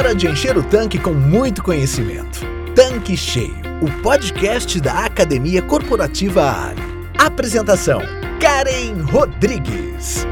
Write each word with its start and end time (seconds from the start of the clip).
Hora 0.00 0.14
de 0.14 0.26
encher 0.26 0.56
o 0.56 0.62
tanque 0.62 0.98
com 0.98 1.12
muito 1.12 1.62
conhecimento. 1.62 2.40
Tanque 2.74 3.14
Cheio, 3.18 3.54
o 3.82 4.00
podcast 4.00 4.80
da 4.80 5.04
Academia 5.04 5.60
Corporativa 5.60 6.68
Ali. 6.70 6.80
Apresentação: 7.18 8.00
Karen 8.40 8.94
Rodrigues. 9.02 10.26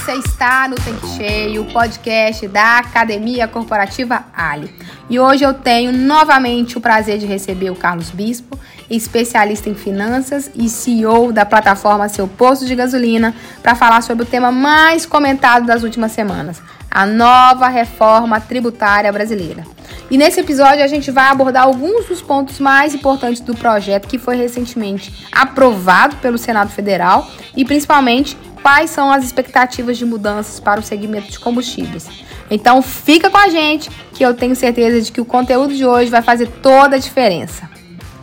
Você 0.00 0.14
está 0.14 0.66
no 0.66 0.76
Tanque 0.76 1.06
Cheio, 1.08 1.62
podcast 1.66 2.48
da 2.48 2.78
Academia 2.78 3.46
Corporativa 3.46 4.24
Ali. 4.34 4.74
E 5.10 5.20
hoje 5.20 5.44
eu 5.44 5.52
tenho 5.52 5.92
novamente 5.92 6.78
o 6.78 6.80
prazer 6.80 7.18
de 7.18 7.26
receber 7.26 7.68
o 7.68 7.76
Carlos 7.76 8.08
Bispo, 8.08 8.58
especialista 8.88 9.68
em 9.68 9.74
finanças 9.74 10.50
e 10.54 10.70
CEO 10.70 11.32
da 11.32 11.44
plataforma 11.44 12.08
Seu 12.08 12.26
Posto 12.26 12.64
de 12.64 12.74
Gasolina, 12.74 13.34
para 13.62 13.74
falar 13.74 14.00
sobre 14.00 14.22
o 14.22 14.26
tema 14.26 14.50
mais 14.50 15.04
comentado 15.04 15.66
das 15.66 15.82
últimas 15.82 16.12
semanas, 16.12 16.62
a 16.90 17.06
nova 17.06 17.68
reforma 17.68 18.40
tributária 18.40 19.12
brasileira. 19.12 19.64
E 20.10 20.18
nesse 20.18 20.40
episódio 20.40 20.82
a 20.82 20.88
gente 20.88 21.10
vai 21.10 21.26
abordar 21.28 21.64
alguns 21.64 22.06
dos 22.06 22.20
pontos 22.20 22.58
mais 22.58 22.94
importantes 22.94 23.40
do 23.40 23.54
projeto 23.54 24.08
que 24.08 24.18
foi 24.18 24.36
recentemente 24.36 25.26
aprovado 25.30 26.16
pelo 26.16 26.36
Senado 26.36 26.70
Federal 26.70 27.30
e 27.56 27.64
principalmente 27.64 28.36
quais 28.60 28.90
são 28.90 29.10
as 29.10 29.24
expectativas 29.24 29.96
de 29.96 30.04
mudanças 30.04 30.58
para 30.58 30.80
o 30.80 30.82
segmento 30.82 31.30
de 31.30 31.38
combustíveis. 31.38 32.08
Então 32.50 32.82
fica 32.82 33.30
com 33.30 33.38
a 33.38 33.48
gente 33.48 33.88
que 34.12 34.24
eu 34.24 34.34
tenho 34.34 34.56
certeza 34.56 35.00
de 35.00 35.12
que 35.12 35.20
o 35.20 35.24
conteúdo 35.24 35.74
de 35.74 35.86
hoje 35.86 36.10
vai 36.10 36.22
fazer 36.22 36.48
toda 36.60 36.96
a 36.96 36.98
diferença. 36.98 37.70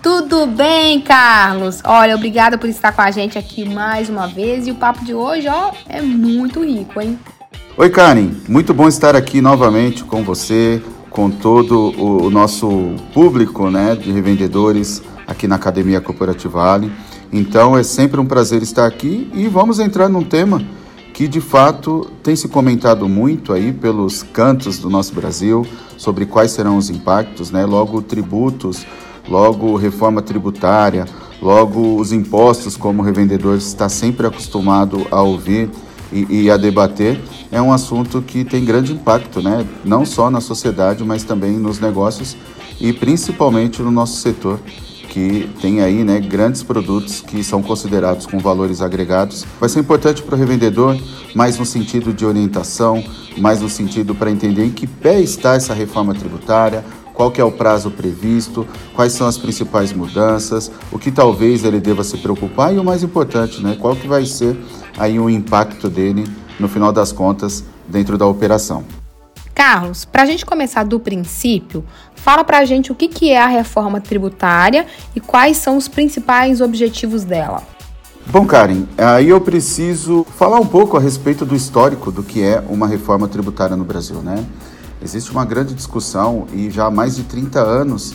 Tudo 0.04 0.46
bem, 0.46 1.02
Carlos? 1.02 1.82
Olha, 1.84 2.16
obrigada 2.16 2.58
por 2.58 2.70
estar 2.70 2.92
com 2.92 3.02
a 3.02 3.12
gente 3.12 3.38
aqui 3.38 3.68
mais 3.68 4.10
uma 4.10 4.28
vez 4.28 4.68
e 4.68 4.72
o 4.72 4.76
papo 4.76 5.04
de 5.04 5.14
hoje, 5.14 5.48
ó, 5.48 5.72
é 5.88 6.02
muito 6.02 6.64
rico, 6.64 7.02
hein? 7.02 7.18
Oi, 7.80 7.92
Karen. 7.92 8.32
Muito 8.50 8.74
bom 8.74 8.88
estar 8.88 9.16
aqui 9.16 9.40
novamente 9.40 10.04
com 10.04 10.24
você, 10.24 10.82
com 11.12 11.30
todo 11.30 11.94
o 11.96 12.28
nosso 12.32 12.96
público, 13.14 13.70
né, 13.70 13.96
de 13.96 14.12
revendedores 14.12 15.04
aqui 15.28 15.48
na 15.48 15.58
Academia 15.58 16.02
Cooperativa 16.02 16.74
Ali. 16.74 16.92
Então 17.32 17.78
é 17.78 17.84
sempre 17.84 18.20
um 18.20 18.26
prazer 18.26 18.64
estar 18.64 18.88
aqui 18.88 19.30
e 19.32 19.48
vamos 19.48 19.78
entrar 19.80 20.10
num 20.10 20.24
tema 20.24 20.60
que 21.14 21.28
de 21.28 21.40
fato 21.40 22.10
tem 22.24 22.36
se 22.36 22.48
comentado 22.48 23.08
muito 23.08 23.54
aí 23.54 23.72
pelos 23.72 24.24
cantos 24.24 24.80
do 24.80 24.90
nosso 24.90 25.14
Brasil 25.14 25.64
sobre 25.98 26.26
quais 26.26 26.50
serão 26.50 26.78
os 26.78 26.90
impactos, 26.90 27.52
né? 27.52 27.64
Logo 27.64 28.02
tributos, 28.02 28.88
logo 29.30 29.76
reforma 29.76 30.24
tributária, 30.24 31.06
logo 31.40 31.96
os 31.98 32.12
impostos, 32.12 32.76
como 32.76 33.04
o 33.04 33.06
revendedor 33.06 33.56
está 33.56 33.88
sempre 33.88 34.26
acostumado 34.26 35.06
a 35.12 35.22
ouvir 35.22 35.70
e, 36.12 36.44
e, 36.44 36.52
a 36.52 36.58
debater, 36.58 37.20
é 37.52 37.62
um 37.62 37.72
assunto 37.72 38.22
que 38.22 38.44
tem 38.44 38.64
grande 38.64 38.94
impacto, 38.94 39.42
né? 39.42 39.66
Não 39.84 40.06
só 40.06 40.30
na 40.30 40.40
sociedade, 40.40 41.04
mas 41.04 41.24
também 41.24 41.54
nos 41.54 41.80
negócios 41.80 42.38
e 42.80 42.94
principalmente 42.94 43.82
no 43.82 43.92
nosso 43.92 44.18
setor 44.22 44.60
que 45.08 45.50
tem 45.62 45.82
aí 45.82 46.04
né, 46.04 46.20
grandes 46.20 46.62
produtos 46.62 47.22
que 47.22 47.44
são 47.44 47.64
considerados 47.64 48.26
com 48.26 48.38
valores 48.38 48.82
agregados. 48.82 49.46
Vai 49.60 49.68
ser 49.68 49.80
importante 49.80 50.22
para 50.22 50.36
o 50.36 50.38
revendedor, 50.38 50.96
mais 51.34 51.58
no 51.58 51.66
sentido 51.66 52.14
de 52.14 52.26
orientação, 52.26 53.04
mais 53.38 53.62
no 53.62 53.70
sentido 53.70 54.14
para 54.14 54.30
entender 54.30 54.66
em 54.66 54.70
que 54.70 54.86
pé 54.86 55.20
está 55.20 55.56
essa 55.56 55.74
reforma 55.74 56.14
tributária, 56.14 56.86
qual 57.14 57.32
que 57.32 57.42
é 57.42 57.44
o 57.44 57.52
prazo 57.52 57.90
previsto, 57.90 58.68
quais 58.94 59.14
são 59.14 59.26
as 59.26 59.40
principais 59.40 59.92
mudanças, 59.92 60.72
o 60.92 61.00
que 61.00 61.10
talvez 61.10 61.64
ele 61.64 61.80
deva 61.80 62.04
se 62.04 62.18
preocupar 62.18 62.76
e 62.76 62.78
o 62.78 62.84
mais 62.84 63.02
importante, 63.02 63.60
né, 63.60 63.76
qual 63.80 63.96
que 63.96 64.08
vai 64.08 64.24
ser 64.24 64.56
aí 64.98 65.20
o 65.20 65.30
impacto 65.30 65.90
dele 65.90 66.26
no 66.60 66.68
final 66.68 66.92
das 66.92 67.12
contas 67.12 67.64
dentro 67.88 68.18
da 68.18 68.26
operação. 68.26 68.84
Carlos, 69.54 70.06
para 70.06 70.24
a 70.24 70.26
gente 70.26 70.46
começar 70.46 70.84
do 70.84 71.00
princípio, 71.00 71.84
fala 72.16 72.44
para 72.44 72.60
a 72.60 72.66
gente 72.66 72.92
o 72.92 72.96
que, 72.96 73.08
que 73.08 73.32
é 73.32 73.42
a 73.42 73.48
reforma 73.48 74.00
tributária 74.00 74.86
e 75.16 75.20
quais 75.20 75.58
são 75.58 75.78
os 75.78 75.88
principais 75.88 76.62
objetivos 76.62 77.24
dela. 77.24 77.64
Bom, 78.28 78.46
Karen, 78.46 78.86
aí 78.98 79.30
eu 79.30 79.40
preciso 79.40 80.26
falar 80.36 80.60
um 80.60 80.66
pouco 80.66 80.98
a 80.98 81.00
respeito 81.00 81.46
do 81.46 81.56
histórico 81.56 82.12
do 82.12 82.22
que 82.22 82.44
é 82.44 82.64
uma 82.70 82.86
reforma 82.86 83.28
tributária 83.28 83.76
no 83.76 83.86
Brasil, 83.86 84.22
né? 84.22 84.46
Existe 85.02 85.32
uma 85.32 85.46
grande 85.46 85.74
discussão 85.74 86.46
e 86.54 86.70
já 86.70 86.88
há 86.88 86.92
mais 86.92 87.16
de 87.16 87.24
30 87.24 87.60
anos 87.60 88.14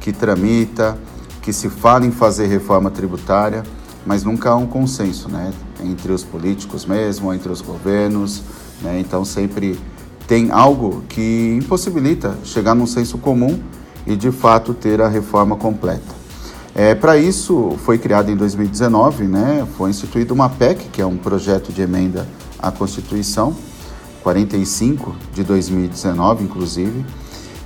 que 0.00 0.12
tramita, 0.12 0.96
que 1.42 1.52
se 1.52 1.68
fala 1.68 2.06
em 2.06 2.12
fazer 2.12 2.46
reforma 2.46 2.90
tributária, 2.90 3.62
mas 4.06 4.22
nunca 4.22 4.50
há 4.50 4.56
um 4.56 4.66
consenso, 4.66 5.28
né? 5.28 5.52
Entre 5.84 6.12
os 6.12 6.24
políticos 6.24 6.84
mesmo, 6.84 7.32
entre 7.32 7.50
os 7.50 7.60
governos, 7.60 8.42
né? 8.82 8.98
Então 9.00 9.24
sempre 9.24 9.78
tem 10.26 10.50
algo 10.50 11.02
que 11.08 11.58
impossibilita 11.60 12.36
chegar 12.44 12.74
num 12.74 12.86
senso 12.86 13.16
comum 13.16 13.58
e 14.06 14.14
de 14.14 14.30
fato 14.30 14.74
ter 14.74 15.00
a 15.00 15.08
reforma 15.08 15.56
completa. 15.56 16.18
É, 16.74 16.94
Para 16.94 17.16
isso, 17.16 17.74
foi 17.84 17.98
criado 17.98 18.30
em 18.30 18.36
2019, 18.36 19.24
né, 19.24 19.66
foi 19.76 19.90
instituído 19.90 20.32
uma 20.32 20.48
PEC, 20.48 20.88
que 20.92 21.00
é 21.00 21.06
um 21.06 21.16
projeto 21.16 21.72
de 21.72 21.82
emenda 21.82 22.28
à 22.58 22.70
Constituição, 22.70 23.56
45 24.22 25.16
de 25.32 25.42
2019, 25.42 26.44
inclusive, 26.44 27.04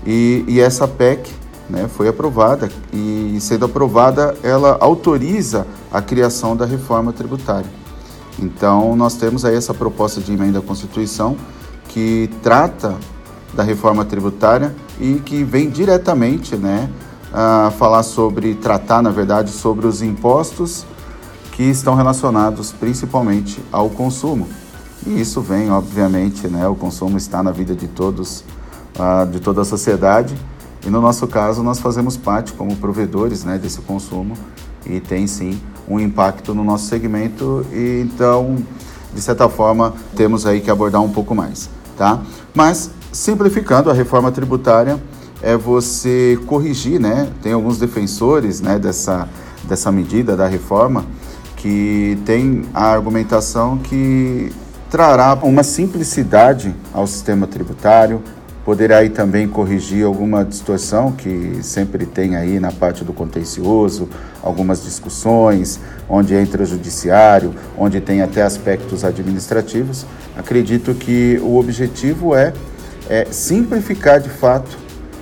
e, 0.06 0.44
e 0.48 0.60
essa 0.60 0.86
PEC 0.88 1.30
né, 1.68 1.88
foi 1.88 2.08
aprovada 2.08 2.70
e, 2.92 3.36
sendo 3.40 3.66
aprovada, 3.66 4.36
ela 4.42 4.78
autoriza 4.80 5.66
a 5.92 6.00
criação 6.00 6.56
da 6.56 6.64
reforma 6.64 7.12
tributária. 7.12 7.81
Então, 8.42 8.96
nós 8.96 9.14
temos 9.14 9.44
aí 9.44 9.54
essa 9.54 9.72
proposta 9.72 10.20
de 10.20 10.32
emenda 10.32 10.58
à 10.58 10.62
Constituição 10.62 11.36
que 11.88 12.28
trata 12.42 12.96
da 13.54 13.62
reforma 13.62 14.04
tributária 14.04 14.74
e 15.00 15.20
que 15.20 15.44
vem 15.44 15.70
diretamente 15.70 16.56
né, 16.56 16.90
a 17.32 17.72
falar 17.78 18.02
sobre, 18.02 18.54
tratar 18.54 19.02
na 19.02 19.10
verdade 19.10 19.50
sobre 19.50 19.86
os 19.86 20.02
impostos 20.02 20.84
que 21.52 21.62
estão 21.62 21.94
relacionados 21.94 22.72
principalmente 22.72 23.62
ao 23.70 23.88
consumo. 23.90 24.48
E 25.06 25.20
isso 25.20 25.40
vem, 25.40 25.70
obviamente, 25.70 26.48
né, 26.48 26.66
o 26.66 26.74
consumo 26.74 27.16
está 27.16 27.42
na 27.42 27.50
vida 27.50 27.74
de 27.74 27.86
todos, 27.88 28.44
uh, 28.98 29.26
de 29.26 29.38
toda 29.38 29.62
a 29.62 29.64
sociedade, 29.64 30.34
e 30.84 30.90
no 30.90 31.00
nosso 31.00 31.26
caso 31.26 31.62
nós 31.62 31.78
fazemos 31.78 32.16
parte 32.16 32.52
como 32.52 32.74
provedores 32.76 33.44
né, 33.44 33.58
desse 33.58 33.80
consumo 33.82 34.34
e 34.84 34.98
tem 34.98 35.26
sim 35.26 35.60
um 35.88 35.98
impacto 36.00 36.54
no 36.54 36.64
nosso 36.64 36.86
segmento, 36.86 37.66
e 37.72 38.02
então, 38.04 38.56
de 39.14 39.20
certa 39.20 39.48
forma, 39.48 39.94
temos 40.16 40.46
aí 40.46 40.60
que 40.60 40.70
abordar 40.70 41.02
um 41.02 41.10
pouco 41.10 41.34
mais 41.34 41.68
tá? 41.96 42.20
Mas 42.54 42.90
simplificando 43.12 43.90
a 43.90 43.92
reforma 43.92 44.32
tributária 44.32 44.98
é 45.40 45.56
você 45.56 46.38
corrigir, 46.46 47.00
né? 47.00 47.28
Tem 47.42 47.52
alguns 47.52 47.78
defensores, 47.78 48.60
né, 48.60 48.78
dessa 48.78 49.28
dessa 49.64 49.92
medida 49.92 50.36
da 50.36 50.48
reforma 50.48 51.04
que 51.56 52.18
tem 52.26 52.64
a 52.74 52.86
argumentação 52.86 53.78
que 53.78 54.52
trará 54.90 55.38
uma 55.40 55.62
simplicidade 55.62 56.74
ao 56.92 57.06
sistema 57.06 57.46
tributário, 57.46 58.20
poderá 58.64 58.98
aí 58.98 59.10
também 59.10 59.48
corrigir 59.48 60.04
alguma 60.04 60.44
distorção 60.44 61.12
que 61.12 61.58
sempre 61.62 62.06
tem 62.06 62.36
aí 62.36 62.60
na 62.60 62.70
parte 62.70 63.04
do 63.04 63.12
contencioso, 63.12 64.08
algumas 64.42 64.84
discussões, 64.84 65.80
onde 66.08 66.34
entra 66.34 66.62
o 66.62 66.66
judiciário, 66.66 67.54
onde 67.76 68.00
tem 68.00 68.22
até 68.22 68.42
aspectos 68.42 69.04
administrativos. 69.04 70.06
Acredito 70.36 70.94
que 70.94 71.40
o 71.42 71.58
objetivo 71.58 72.34
é, 72.34 72.52
é 73.08 73.26
simplificar 73.30 74.20
de 74.20 74.28
fato 74.28 74.78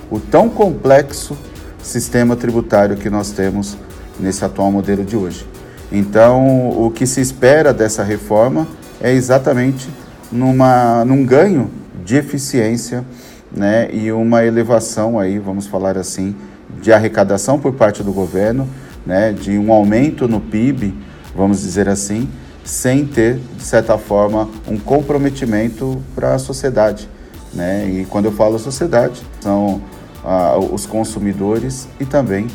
o 0.09 0.19
tão 0.19 0.49
complexo 0.49 1.35
sistema 1.81 2.35
tributário 2.35 2.95
que 2.95 3.09
nós 3.09 3.31
temos 3.31 3.77
nesse 4.19 4.45
atual 4.45 4.71
modelo 4.71 5.03
de 5.03 5.15
hoje. 5.15 5.47
Então, 5.91 6.69
o 6.69 6.91
que 6.91 7.07
se 7.07 7.19
espera 7.19 7.73
dessa 7.73 8.03
reforma 8.03 8.67
é 9.01 9.11
exatamente 9.11 9.89
numa, 10.31 11.03
num 11.03 11.25
ganho 11.25 11.69
de 12.05 12.15
eficiência 12.15 13.03
né, 13.51 13.89
e 13.91 14.11
uma 14.11 14.45
elevação 14.45 15.19
aí, 15.19 15.37
vamos 15.39 15.67
falar 15.67 15.97
assim, 15.97 16.35
de 16.81 16.91
arrecadação 16.91 17.59
por 17.59 17.73
parte 17.73 18.01
do 18.01 18.11
governo, 18.11 18.67
né, 19.05 19.33
de 19.33 19.57
um 19.57 19.71
aumento 19.71 20.27
no 20.27 20.39
PIB, 20.39 20.93
vamos 21.35 21.61
dizer 21.61 21.89
assim, 21.89 22.29
sem 22.63 23.05
ter, 23.05 23.39
de 23.57 23.63
certa 23.63 23.97
forma, 23.97 24.49
um 24.67 24.77
comprometimento 24.77 26.01
para 26.15 26.35
a 26.35 26.39
sociedade. 26.39 27.09
Né? 27.53 27.87
E 27.89 28.05
quando 28.05 28.25
eu 28.25 28.31
falo 28.31 28.57
sociedade, 28.59 29.21
são 29.41 29.81
ah, 30.23 30.57
os 30.57 30.85
consumidores 30.85 31.87
e 31.99 32.05
também 32.05 32.47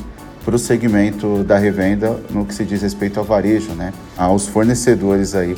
para 0.45 0.55
o 0.55 0.59
segmento 0.59 1.43
da 1.43 1.59
revenda 1.59 2.17
no 2.31 2.47
que 2.47 2.55
se 2.55 2.65
diz 2.65 2.81
respeito 2.81 3.19
ao 3.19 3.27
varejo, 3.27 3.73
né? 3.73 3.93
aos 4.17 4.47
fornecedores 4.47 5.35
aí 5.35 5.57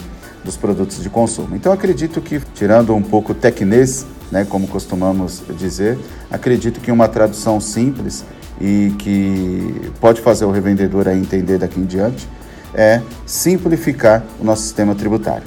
dos 0.49 0.57
produtos 0.57 1.03
de 1.03 1.11
consumo. 1.11 1.55
Então 1.55 1.71
acredito 1.71 2.23
que, 2.23 2.41
tirando 2.55 2.95
um 2.95 3.03
pouco 3.03 3.33
o 3.33 3.35
tecnês, 3.35 4.07
né, 4.33 4.47
como 4.49 4.67
costumamos 4.67 5.43
dizer. 5.59 5.99
Acredito 6.31 6.81
que 6.81 6.91
uma 6.91 7.07
tradução 7.07 7.61
simples 7.61 8.25
e 8.59 8.93
que 8.99 9.93
pode 10.01 10.23
fazer 10.23 10.47
o 10.47 10.51
revendedor 10.51 11.07
entender 11.09 11.59
daqui 11.59 11.79
em 11.79 11.85
diante 11.85 12.27
é 12.75 13.03
simplificar 13.27 14.25
o 14.41 14.45
nosso 14.45 14.63
sistema 14.63 14.95
tributário. 14.95 15.47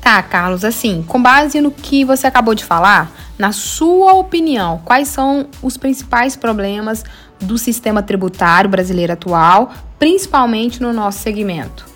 Tá, 0.00 0.22
Carlos, 0.22 0.64
assim, 0.64 1.04
com 1.06 1.20
base 1.20 1.60
no 1.60 1.72
que 1.72 2.04
você 2.04 2.28
acabou 2.28 2.54
de 2.54 2.64
falar, 2.64 3.10
na 3.36 3.50
sua 3.50 4.12
opinião, 4.12 4.80
quais 4.84 5.08
são 5.08 5.48
os 5.60 5.76
principais 5.76 6.36
problemas 6.36 7.04
do 7.40 7.58
sistema 7.58 8.00
tributário 8.02 8.70
brasileiro 8.70 9.12
atual, 9.12 9.72
principalmente 9.98 10.80
no 10.80 10.92
nosso 10.92 11.18
segmento? 11.18 11.95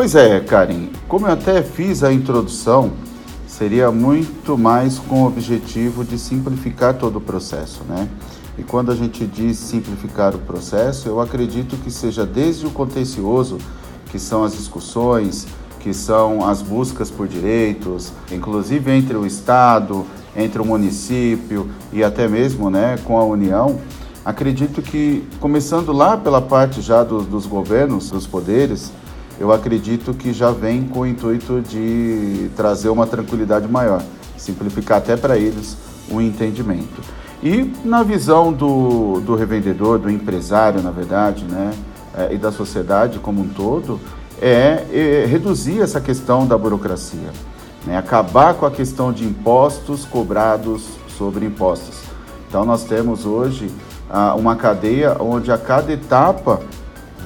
Pois 0.00 0.14
é, 0.14 0.40
Karen, 0.40 0.88
como 1.06 1.26
eu 1.26 1.32
até 1.34 1.62
fiz 1.62 2.02
a 2.02 2.10
introdução, 2.10 2.90
seria 3.46 3.92
muito 3.92 4.56
mais 4.56 4.98
com 4.98 5.24
o 5.24 5.26
objetivo 5.26 6.06
de 6.06 6.18
simplificar 6.18 6.94
todo 6.94 7.16
o 7.16 7.20
processo, 7.20 7.84
né? 7.86 8.08
E 8.56 8.62
quando 8.62 8.90
a 8.90 8.94
gente 8.94 9.26
diz 9.26 9.58
simplificar 9.58 10.34
o 10.34 10.38
processo, 10.38 11.06
eu 11.06 11.20
acredito 11.20 11.76
que 11.76 11.90
seja 11.90 12.24
desde 12.24 12.64
o 12.64 12.70
contencioso, 12.70 13.58
que 14.10 14.18
são 14.18 14.42
as 14.42 14.56
discussões, 14.56 15.46
que 15.80 15.92
são 15.92 16.48
as 16.48 16.62
buscas 16.62 17.10
por 17.10 17.28
direitos, 17.28 18.10
inclusive 18.32 18.90
entre 18.90 19.18
o 19.18 19.26
Estado, 19.26 20.06
entre 20.34 20.62
o 20.62 20.64
município 20.64 21.68
e 21.92 22.02
até 22.02 22.26
mesmo 22.26 22.70
né, 22.70 22.96
com 23.04 23.18
a 23.18 23.24
União, 23.24 23.78
acredito 24.24 24.80
que, 24.80 25.28
começando 25.40 25.92
lá 25.92 26.16
pela 26.16 26.40
parte 26.40 26.80
já 26.80 27.04
do, 27.04 27.20
dos 27.20 27.44
governos, 27.44 28.10
dos 28.10 28.26
poderes, 28.26 28.90
eu 29.40 29.50
acredito 29.50 30.12
que 30.12 30.34
já 30.34 30.50
vem 30.50 30.84
com 30.84 31.00
o 31.00 31.06
intuito 31.06 31.62
de 31.62 32.50
trazer 32.54 32.90
uma 32.90 33.06
tranquilidade 33.06 33.66
maior, 33.66 34.02
simplificar 34.36 34.98
até 34.98 35.16
para 35.16 35.38
eles 35.38 35.78
o 36.10 36.20
entendimento. 36.20 37.00
E 37.42 37.72
na 37.82 38.02
visão 38.02 38.52
do, 38.52 39.18
do 39.20 39.34
revendedor, 39.34 39.98
do 39.98 40.10
empresário, 40.10 40.82
na 40.82 40.90
verdade, 40.90 41.44
né, 41.44 41.72
é, 42.14 42.34
e 42.34 42.36
da 42.36 42.52
sociedade 42.52 43.18
como 43.18 43.40
um 43.40 43.48
todo, 43.48 43.98
é, 44.42 44.84
é 44.92 45.26
reduzir 45.26 45.80
essa 45.80 46.02
questão 46.02 46.46
da 46.46 46.58
burocracia, 46.58 47.30
né, 47.86 47.96
acabar 47.96 48.52
com 48.52 48.66
a 48.66 48.70
questão 48.70 49.10
de 49.10 49.24
impostos 49.24 50.04
cobrados 50.04 50.84
sobre 51.16 51.46
impostos. 51.46 52.02
Então, 52.46 52.66
nós 52.66 52.84
temos 52.84 53.24
hoje 53.24 53.70
ah, 54.10 54.34
uma 54.34 54.54
cadeia 54.54 55.16
onde 55.18 55.50
a 55.50 55.56
cada 55.56 55.92
etapa 55.92 56.60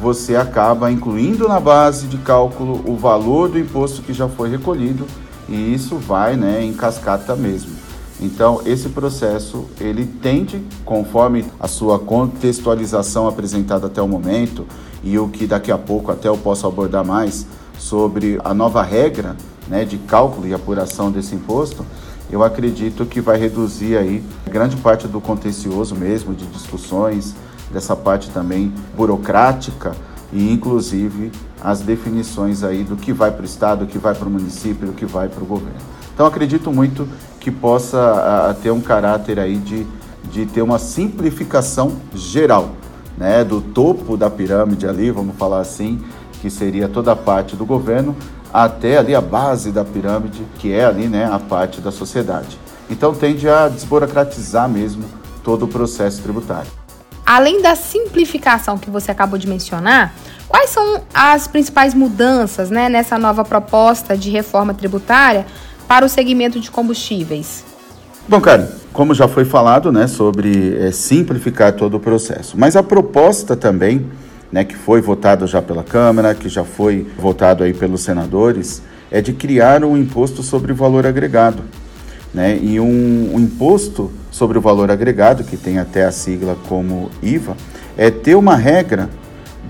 você 0.00 0.36
acaba 0.36 0.90
incluindo 0.90 1.48
na 1.48 1.60
base 1.60 2.06
de 2.06 2.18
cálculo 2.18 2.82
o 2.86 2.96
valor 2.96 3.48
do 3.48 3.58
imposto 3.58 4.02
que 4.02 4.12
já 4.12 4.28
foi 4.28 4.50
recolhido 4.50 5.06
e 5.48 5.74
isso 5.74 5.96
vai 5.96 6.36
né, 6.36 6.64
em 6.64 6.72
cascata 6.72 7.36
mesmo. 7.36 7.72
Então, 8.20 8.62
esse 8.64 8.88
processo, 8.88 9.66
ele 9.80 10.06
tende, 10.06 10.62
conforme 10.84 11.44
a 11.58 11.66
sua 11.66 11.98
contextualização 11.98 13.26
apresentada 13.26 13.86
até 13.86 14.00
o 14.00 14.08
momento, 14.08 14.66
e 15.02 15.18
o 15.18 15.28
que 15.28 15.46
daqui 15.46 15.70
a 15.70 15.76
pouco 15.76 16.10
até 16.10 16.28
eu 16.28 16.36
posso 16.36 16.66
abordar 16.66 17.04
mais 17.04 17.46
sobre 17.76 18.38
a 18.42 18.54
nova 18.54 18.82
regra 18.82 19.36
né, 19.68 19.84
de 19.84 19.98
cálculo 19.98 20.46
e 20.46 20.54
apuração 20.54 21.10
desse 21.10 21.34
imposto, 21.34 21.84
eu 22.30 22.42
acredito 22.42 23.04
que 23.04 23.20
vai 23.20 23.38
reduzir 23.38 23.96
aí 23.96 24.24
grande 24.50 24.76
parte 24.76 25.06
do 25.06 25.20
contencioso 25.20 25.94
mesmo, 25.94 26.34
de 26.34 26.46
discussões, 26.46 27.34
dessa 27.70 27.96
parte 27.96 28.30
também 28.30 28.72
burocrática 28.96 29.94
e 30.32 30.52
inclusive 30.52 31.30
as 31.62 31.80
definições 31.80 32.62
aí 32.62 32.82
do 32.82 32.96
que 32.96 33.12
vai 33.12 33.30
para 33.30 33.42
o 33.42 33.44
Estado, 33.44 33.86
do 33.86 33.90
que 33.90 33.98
vai 33.98 34.14
para 34.14 34.28
o 34.28 34.30
município, 34.30 34.88
do 34.88 34.92
que 34.92 35.06
vai 35.06 35.28
para 35.28 35.42
o 35.42 35.46
governo. 35.46 35.78
Então 36.12 36.26
acredito 36.26 36.72
muito 36.72 37.08
que 37.40 37.50
possa 37.50 38.48
a, 38.50 38.54
ter 38.54 38.70
um 38.70 38.80
caráter 38.80 39.38
aí 39.38 39.56
de, 39.56 39.86
de 40.30 40.46
ter 40.46 40.62
uma 40.62 40.78
simplificação 40.78 41.92
geral, 42.14 42.70
né, 43.16 43.44
do 43.44 43.60
topo 43.60 44.16
da 44.16 44.28
pirâmide 44.28 44.86
ali, 44.86 45.10
vamos 45.10 45.36
falar 45.36 45.60
assim, 45.60 46.02
que 46.40 46.50
seria 46.50 46.88
toda 46.88 47.12
a 47.12 47.16
parte 47.16 47.56
do 47.56 47.64
governo, 47.64 48.16
até 48.52 48.98
ali 48.98 49.14
a 49.14 49.20
base 49.20 49.72
da 49.72 49.84
pirâmide, 49.84 50.42
que 50.58 50.72
é 50.72 50.84
ali, 50.84 51.06
né, 51.06 51.28
a 51.30 51.38
parte 51.38 51.80
da 51.80 51.90
sociedade. 51.90 52.58
Então 52.88 53.14
tende 53.14 53.48
a 53.48 53.68
desburocratizar 53.68 54.68
mesmo 54.68 55.04
todo 55.42 55.64
o 55.64 55.68
processo 55.68 56.22
tributário. 56.22 56.70
Além 57.26 57.62
da 57.62 57.74
simplificação 57.74 58.76
que 58.76 58.90
você 58.90 59.10
acabou 59.10 59.38
de 59.38 59.48
mencionar, 59.48 60.14
quais 60.46 60.70
são 60.70 61.00
as 61.14 61.46
principais 61.46 61.94
mudanças 61.94 62.68
né, 62.70 62.88
nessa 62.88 63.18
nova 63.18 63.44
proposta 63.44 64.16
de 64.16 64.30
reforma 64.30 64.74
tributária 64.74 65.46
para 65.88 66.04
o 66.04 66.08
segmento 66.08 66.60
de 66.60 66.70
combustíveis? 66.70 67.64
Bom, 68.28 68.40
Karen, 68.40 68.66
como 68.92 69.14
já 69.14 69.26
foi 69.26 69.44
falado, 69.44 69.90
né, 69.90 70.06
sobre 70.06 70.76
é, 70.78 70.90
simplificar 70.92 71.72
todo 71.72 71.96
o 71.96 72.00
processo, 72.00 72.58
mas 72.58 72.76
a 72.76 72.82
proposta 72.82 73.56
também, 73.56 74.06
né, 74.52 74.64
que 74.64 74.76
foi 74.76 75.00
votada 75.00 75.46
já 75.46 75.62
pela 75.62 75.82
Câmara, 75.82 76.34
que 76.34 76.48
já 76.48 76.64
foi 76.64 77.06
votado 77.18 77.64
aí 77.64 77.72
pelos 77.72 78.02
senadores, 78.02 78.82
é 79.10 79.20
de 79.20 79.32
criar 79.32 79.82
um 79.84 79.96
imposto 79.96 80.42
sobre 80.42 80.72
valor 80.72 81.06
agregado, 81.06 81.64
né, 82.32 82.58
e 82.60 82.78
um, 82.78 83.34
um 83.34 83.40
imposto 83.40 84.10
sobre 84.34 84.58
o 84.58 84.60
valor 84.60 84.90
agregado, 84.90 85.44
que 85.44 85.56
tem 85.56 85.78
até 85.78 86.04
a 86.04 86.10
sigla 86.10 86.56
como 86.68 87.08
IVA, 87.22 87.56
é 87.96 88.10
ter 88.10 88.34
uma 88.34 88.56
regra 88.56 89.08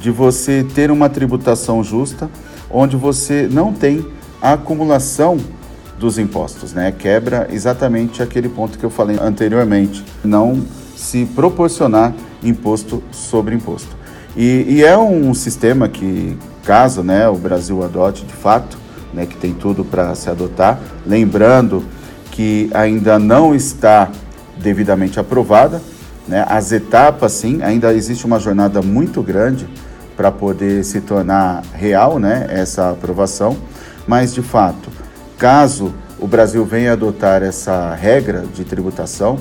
de 0.00 0.11
você 0.11 0.64
ter 0.75 0.90
uma 0.90 1.11
tributação 1.11 1.84
justa, 1.84 2.31
onde 2.70 2.96
você 2.96 3.46
não 3.46 3.75
tem 3.75 4.06
a 4.40 4.55
acumulação 4.55 5.37
dos 5.99 6.19
impostos, 6.19 6.72
né? 6.72 6.90
Quebra 6.90 7.46
exatamente 7.50 8.22
aquele 8.22 8.49
ponto 8.49 8.78
que 8.78 8.84
eu 8.84 8.88
falei 8.88 9.19
anteriormente, 9.20 10.02
não 10.25 10.64
se 10.96 11.26
proporcionar 11.26 12.14
imposto 12.43 13.02
sobre 13.12 13.55
imposto. 13.55 13.94
E, 14.34 14.64
e 14.67 14.82
é 14.82 14.96
um 14.96 15.34
sistema 15.34 15.90
que, 15.90 16.38
caso 16.64 17.02
né, 17.02 17.28
o 17.28 17.37
Brasil 17.37 17.84
adote 17.84 18.25
de 18.25 18.32
fato, 18.32 18.78
né, 19.12 19.26
que 19.26 19.37
tem 19.37 19.52
tudo 19.52 19.84
para 19.84 20.14
se 20.14 20.31
adotar, 20.31 20.81
lembrando 21.06 21.84
que 22.31 22.70
ainda 22.72 23.19
não 23.19 23.55
está 23.55 24.10
devidamente 24.56 25.19
aprovada, 25.21 25.81
né, 26.27 26.45
as 26.49 26.73
etapas 26.73 27.33
sim, 27.33 27.62
ainda 27.62 27.93
existe 27.93 28.25
uma 28.25 28.39
jornada 28.39 28.81
muito 28.81 29.23
grande 29.23 29.69
para 30.17 30.31
poder 30.31 30.85
se 30.85 31.01
tornar 31.01 31.62
real 31.73 32.19
né, 32.19 32.47
essa 32.49 32.91
aprovação, 32.91 33.56
mas 34.06 34.32
de 34.32 34.43
fato 34.43 34.91
caso 35.37 35.93
o 36.19 36.27
Brasil 36.27 36.65
venha 36.65 36.93
adotar 36.93 37.43
essa 37.43 37.94
regra 37.94 38.44
de 38.55 38.65
tributação 38.65 39.39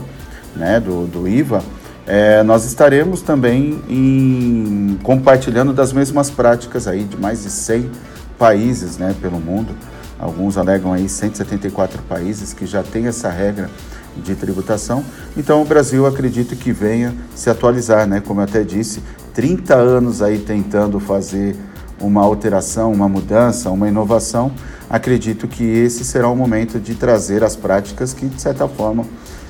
né, 0.55 0.79
do, 0.79 1.07
do 1.07 1.27
IVA, 1.27 1.63
é, 2.05 2.43
nós 2.43 2.65
estaremos 2.65 3.21
também 3.21 3.81
em, 3.87 4.99
compartilhando 5.03 5.71
das 5.71 5.93
mesmas 5.93 6.29
práticas 6.29 6.87
aí 6.87 7.03
de 7.05 7.15
mais 7.15 7.43
de 7.43 7.49
100 7.49 7.89
países 8.37 8.97
né, 8.97 9.15
pelo 9.21 9.39
mundo. 9.39 9.73
Alguns 10.19 10.57
alegam 10.57 10.91
aí 10.91 11.07
174 11.07 12.01
países 12.03 12.53
que 12.53 12.65
já 12.65 12.83
têm 12.83 13.07
essa 13.07 13.29
regra 13.29 13.69
de 14.17 14.35
tributação. 14.35 15.03
Então 15.35 15.61
o 15.61 15.65
Brasil 15.65 16.05
acredita 16.05 16.55
que 16.55 16.71
venha 16.71 17.13
se 17.35 17.49
atualizar, 17.49 18.07
né? 18.07 18.21
Como 18.21 18.39
eu 18.39 18.45
até 18.45 18.63
disse, 18.63 19.01
30 19.33 19.75
anos 19.75 20.21
aí 20.21 20.39
tentando 20.39 20.99
fazer 20.99 21.55
uma 21.99 22.21
alteração, 22.21 22.91
uma 22.91 23.07
mudança, 23.07 23.69
uma 23.69 23.87
inovação, 23.87 24.51
acredito 24.89 25.47
que 25.47 25.63
esse 25.63 26.03
será 26.03 26.27
o 26.27 26.35
momento 26.35 26.79
de 26.79 26.95
trazer 26.95 27.43
as 27.43 27.55
práticas 27.55 28.13
que, 28.13 28.27
de 28.27 28.41
certa 28.41 28.67
forma, 28.67 29.05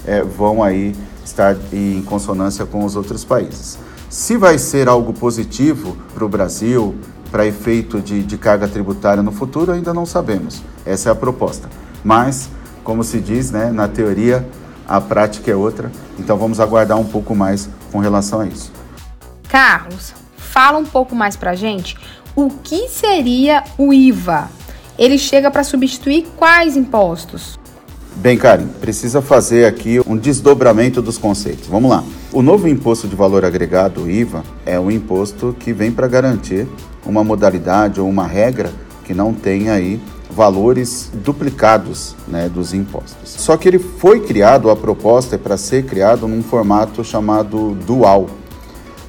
é, 0.06 0.22
vão 0.22 0.64
aí 0.64 0.96
estar 1.26 1.56
em 1.72 2.02
consonância 2.04 2.66
com 2.66 2.86
os 2.86 2.96
outros 2.96 3.24
países. 3.26 3.78
Se 4.10 4.38
vai 4.38 4.60
ser 4.60 4.88
algo 4.88 5.12
positivo 5.14 5.98
para 6.14 6.24
o 6.24 6.30
Brasil, 6.30 6.94
para 7.32 7.48
efeito 7.48 8.00
de, 8.00 8.22
de 8.22 8.38
carga 8.38 8.68
tributária 8.68 9.24
no 9.24 9.32
futuro, 9.32 9.72
ainda 9.72 9.92
não 9.92 10.06
sabemos. 10.06 10.62
Essa 10.86 11.10
é 11.10 11.12
a 11.12 11.16
proposta. 11.16 11.68
Mas, 12.04 12.50
como 12.84 13.04
se 13.04 13.20
diz, 13.20 13.52
né, 13.52 13.72
na 13.72 13.88
teoria, 13.88 14.48
a 14.88 15.00
prática 15.00 15.52
é 15.52 15.56
outra. 15.56 15.92
Então 16.20 16.38
vamos 16.38 16.60
aguardar 16.60 17.00
um 17.00 17.06
pouco 17.06 17.36
mais 17.36 17.70
com 17.92 18.00
relação 18.00 18.42
a 18.42 18.46
isso. 18.46 18.72
Carlos, 19.50 20.14
fala 20.36 20.78
um 20.78 20.86
pouco 20.86 21.16
mais 21.16 21.36
para 21.36 21.56
gente 21.56 21.98
o 22.36 22.50
que 22.50 22.88
seria 22.90 23.64
o 23.78 23.94
IVA? 23.94 24.50
Ele 24.98 25.18
chega 25.18 25.52
para 25.52 25.64
substituir 25.64 26.26
quais 26.36 26.76
impostos? 26.76 27.60
Bem, 28.16 28.38
Karen, 28.38 28.68
precisa 28.80 29.22
fazer 29.22 29.66
aqui 29.66 30.00
um 30.06 30.16
desdobramento 30.16 31.02
dos 31.02 31.18
conceitos. 31.18 31.68
Vamos 31.68 31.90
lá. 31.90 32.04
O 32.32 32.42
novo 32.42 32.68
imposto 32.68 33.08
de 33.08 33.16
valor 33.16 33.44
agregado, 33.44 34.04
o 34.04 34.10
IVA, 34.10 34.44
é 34.66 34.80
um 34.80 34.92
imposto 34.92 35.56
que 35.60 35.74
vem 35.74 35.92
para 35.92 36.08
garantir 36.08 36.68
uma 37.06 37.24
modalidade 37.24 38.00
ou 38.00 38.08
uma 38.08 38.28
regra 38.28 38.72
que 39.04 39.14
não 39.14 39.34
tenha 39.34 39.74
aí 39.74 40.00
valores 40.36 41.10
duplicados 41.14 42.16
né, 42.28 42.50
dos 42.50 42.74
impostos. 42.74 43.30
Só 43.30 43.56
que 43.56 43.68
ele 43.68 43.80
foi 43.80 44.22
criado, 44.22 44.70
a 44.70 44.76
proposta 44.76 45.36
é 45.36 45.38
para 45.38 45.58
ser 45.58 45.86
criado 45.86 46.28
num 46.28 46.42
formato 46.42 47.04
chamado 47.04 47.76
dual. 47.86 48.28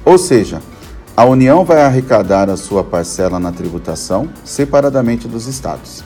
Ou 0.03 0.17
seja, 0.17 0.61
a 1.17 1.25
União 1.25 1.65
vai 1.65 1.81
arrecadar 1.81 2.49
a 2.49 2.57
sua 2.57 2.83
parcela 2.83 3.39
na 3.39 3.51
tributação 3.51 4.29
separadamente 4.43 5.27
dos 5.27 5.47
estados. 5.47 6.03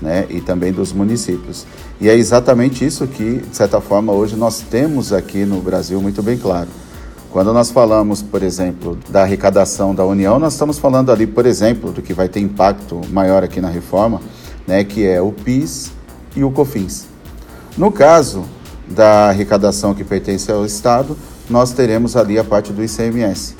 né, 0.00 0.26
e 0.30 0.40
também 0.40 0.72
dos 0.72 0.92
municípios. 0.92 1.66
E 2.00 2.08
é 2.08 2.14
exatamente 2.14 2.84
isso 2.84 3.06
que, 3.06 3.38
de 3.38 3.54
certa 3.54 3.80
forma, 3.80 4.12
hoje 4.12 4.34
nós 4.34 4.60
temos 4.60 5.12
aqui 5.12 5.44
no 5.44 5.60
Brasil 5.60 6.00
muito 6.00 6.22
bem 6.22 6.38
claro. 6.38 6.68
Quando 7.30 7.52
nós 7.52 7.70
falamos, 7.70 8.22
por 8.22 8.42
exemplo, 8.42 8.98
da 9.08 9.22
arrecadação 9.22 9.94
da 9.94 10.04
União, 10.04 10.38
nós 10.38 10.54
estamos 10.54 10.78
falando 10.78 11.12
ali, 11.12 11.26
por 11.26 11.46
exemplo, 11.46 11.92
do 11.92 12.02
que 12.02 12.12
vai 12.12 12.28
ter 12.28 12.40
impacto 12.40 13.00
maior 13.10 13.44
aqui 13.44 13.60
na 13.60 13.68
reforma, 13.68 14.20
né, 14.70 14.84
que 14.84 15.04
é 15.04 15.20
o 15.20 15.32
PIS 15.32 15.90
e 16.36 16.44
o 16.44 16.50
COFINS. 16.52 17.06
No 17.76 17.90
caso 17.90 18.44
da 18.86 19.28
arrecadação 19.28 19.92
que 19.92 20.04
pertence 20.04 20.50
ao 20.52 20.64
Estado, 20.64 21.16
nós 21.48 21.72
teremos 21.72 22.16
ali 22.16 22.38
a 22.38 22.44
parte 22.44 22.72
do 22.72 22.80
ICMS. 22.84 23.56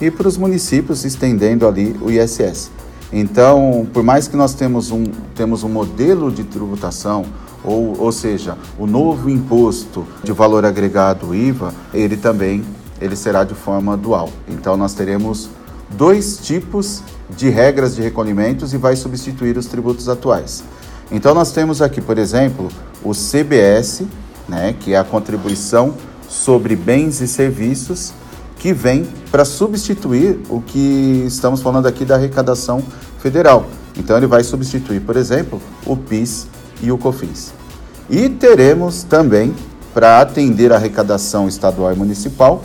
E 0.00 0.08
para 0.08 0.28
os 0.28 0.36
municípios, 0.36 1.04
estendendo 1.04 1.66
ali 1.66 1.96
o 2.00 2.12
ISS. 2.12 2.70
Então, 3.12 3.84
por 3.92 4.04
mais 4.04 4.28
que 4.28 4.36
nós 4.36 4.54
temos 4.54 4.92
um, 4.92 5.02
temos 5.34 5.64
um 5.64 5.68
modelo 5.68 6.30
de 6.30 6.44
tributação, 6.44 7.24
ou, 7.64 8.00
ou 8.00 8.12
seja, 8.12 8.56
o 8.78 8.86
novo 8.86 9.28
imposto 9.28 10.06
de 10.22 10.30
valor 10.30 10.64
agregado 10.64 11.34
IVA, 11.34 11.74
ele 11.92 12.16
também 12.16 12.64
ele 13.00 13.16
será 13.16 13.42
de 13.42 13.54
forma 13.54 13.96
dual. 13.96 14.28
Então, 14.48 14.76
nós 14.76 14.94
teremos 14.94 15.50
dois 15.96 16.38
tipos 16.38 17.02
de 17.30 17.48
regras 17.48 17.94
de 17.94 18.02
recolhimentos 18.02 18.72
e 18.72 18.76
vai 18.76 18.96
substituir 18.96 19.56
os 19.56 19.66
tributos 19.66 20.08
atuais. 20.08 20.62
Então, 21.10 21.34
nós 21.34 21.52
temos 21.52 21.82
aqui, 21.82 22.00
por 22.00 22.18
exemplo, 22.18 22.68
o 23.04 23.12
CBS, 23.12 24.02
né, 24.48 24.74
que 24.78 24.94
é 24.94 24.98
a 24.98 25.04
contribuição 25.04 25.94
sobre 26.28 26.74
bens 26.74 27.20
e 27.20 27.28
serviços, 27.28 28.12
que 28.58 28.72
vem 28.72 29.08
para 29.30 29.44
substituir 29.44 30.38
o 30.48 30.60
que 30.60 31.24
estamos 31.26 31.60
falando 31.60 31.86
aqui 31.86 32.04
da 32.04 32.14
arrecadação 32.14 32.80
federal. 33.18 33.66
Então 33.96 34.16
ele 34.16 34.28
vai 34.28 34.44
substituir, 34.44 35.00
por 35.00 35.16
exemplo, 35.16 35.60
o 35.84 35.96
PIS 35.96 36.46
e 36.80 36.92
o 36.92 36.96
COFINS. 36.96 37.52
E 38.08 38.28
teremos 38.28 39.02
também, 39.02 39.54
para 39.92 40.20
atender 40.20 40.72
a 40.72 40.76
arrecadação 40.76 41.48
estadual 41.48 41.92
e 41.92 41.96
municipal, 41.96 42.62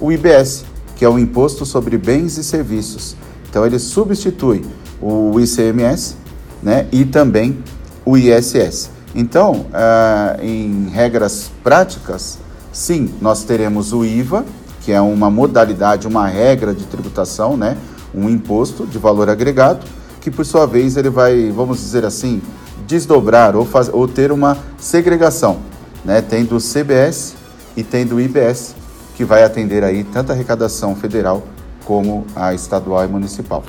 o 0.00 0.10
IBS, 0.10 0.64
que 0.96 1.04
é 1.04 1.08
o 1.08 1.18
Imposto 1.18 1.64
sobre 1.64 1.96
Bens 1.96 2.36
e 2.36 2.42
Serviços. 2.42 3.14
Então 3.48 3.64
ele 3.64 3.78
substitui 3.78 4.64
o 5.00 5.38
ICMS 5.38 6.16
né, 6.62 6.88
e 6.90 7.04
também 7.04 7.62
o 8.04 8.16
ISS. 8.16 8.90
Então, 9.14 9.66
ah, 9.72 10.36
em 10.42 10.88
regras 10.88 11.50
práticas, 11.62 12.38
sim, 12.72 13.14
nós 13.20 13.44
teremos 13.44 13.92
o 13.92 14.04
IVA, 14.04 14.44
que 14.82 14.92
é 14.92 15.00
uma 15.00 15.30
modalidade, 15.30 16.06
uma 16.06 16.28
regra 16.28 16.74
de 16.74 16.84
tributação, 16.84 17.56
né? 17.56 17.76
um 18.14 18.28
imposto 18.28 18.86
de 18.86 18.98
valor 18.98 19.28
agregado, 19.28 19.84
que 20.20 20.30
por 20.30 20.46
sua 20.46 20.66
vez 20.66 20.96
ele 20.96 21.10
vai, 21.10 21.50
vamos 21.50 21.78
dizer 21.78 22.04
assim, 22.04 22.40
desdobrar 22.86 23.56
ou, 23.56 23.64
faz, 23.64 23.90
ou 23.92 24.06
ter 24.06 24.30
uma 24.30 24.56
segregação, 24.78 25.58
né? 26.04 26.20
tendo 26.22 26.58
CBS 26.58 27.34
e 27.76 27.82
tendo 27.82 28.20
IBS, 28.20 28.74
que 29.16 29.24
vai 29.24 29.42
atender 29.42 29.82
aí 29.82 30.04
tanto 30.04 30.30
a 30.30 30.34
arrecadação 30.34 30.94
federal 30.94 31.42
como 31.84 32.26
a 32.36 32.52
estadual 32.52 33.04
e 33.04 33.08
municipal. 33.08 33.64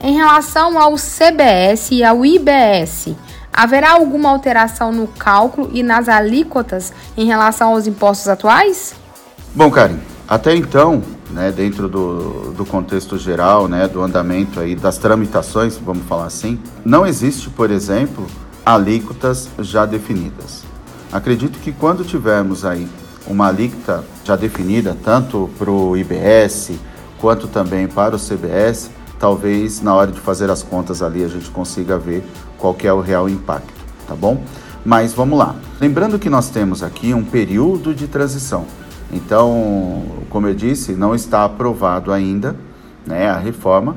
Em 0.00 0.14
relação 0.14 0.78
ao 0.78 0.94
CBS 0.94 1.90
e 1.90 2.04
ao 2.04 2.24
IBS, 2.24 3.16
haverá 3.52 3.92
alguma 3.92 4.30
alteração 4.30 4.92
no 4.92 5.08
cálculo 5.08 5.68
e 5.72 5.82
nas 5.82 6.08
alíquotas 6.08 6.92
em 7.16 7.26
relação 7.26 7.70
aos 7.70 7.88
impostos 7.88 8.28
atuais? 8.28 8.94
Bom, 9.52 9.68
Karen, 9.68 9.98
até 10.28 10.54
então, 10.54 11.02
né, 11.30 11.50
dentro 11.50 11.88
do, 11.88 12.52
do 12.52 12.64
contexto 12.64 13.18
geral, 13.18 13.66
né, 13.66 13.88
do 13.88 14.00
andamento 14.00 14.60
aí 14.60 14.76
das 14.76 14.98
tramitações, 14.98 15.76
vamos 15.76 16.06
falar 16.06 16.26
assim, 16.26 16.60
não 16.84 17.04
existe, 17.04 17.50
por 17.50 17.72
exemplo, 17.72 18.24
alíquotas 18.64 19.48
já 19.58 19.84
definidas. 19.84 20.62
Acredito 21.10 21.58
que 21.58 21.72
quando 21.72 22.04
tivermos 22.04 22.64
aí 22.64 22.86
uma 23.28 23.48
alíquota 23.48 24.04
já 24.24 24.34
definida, 24.36 24.96
tanto 25.04 25.50
para 25.58 25.70
o 25.70 25.96
IBS 25.96 26.72
quanto 27.18 27.46
também 27.46 27.86
para 27.86 28.16
o 28.16 28.18
CBS, 28.18 28.90
talvez 29.18 29.82
na 29.82 29.94
hora 29.94 30.10
de 30.10 30.20
fazer 30.20 30.50
as 30.50 30.62
contas 30.62 31.02
ali 31.02 31.24
a 31.24 31.28
gente 31.28 31.50
consiga 31.50 31.98
ver 31.98 32.24
qual 32.56 32.74
que 32.74 32.86
é 32.86 32.92
o 32.92 33.00
real 33.00 33.28
impacto, 33.28 33.72
tá 34.06 34.14
bom? 34.14 34.42
Mas 34.84 35.12
vamos 35.12 35.38
lá. 35.38 35.56
Lembrando 35.80 36.18
que 36.18 36.30
nós 36.30 36.48
temos 36.48 36.82
aqui 36.82 37.12
um 37.12 37.24
período 37.24 37.94
de 37.94 38.06
transição. 38.06 38.64
Então, 39.12 40.04
como 40.30 40.46
eu 40.46 40.54
disse, 40.54 40.92
não 40.92 41.14
está 41.14 41.44
aprovado 41.44 42.12
ainda 42.12 42.56
né, 43.06 43.28
a 43.28 43.38
reforma, 43.38 43.96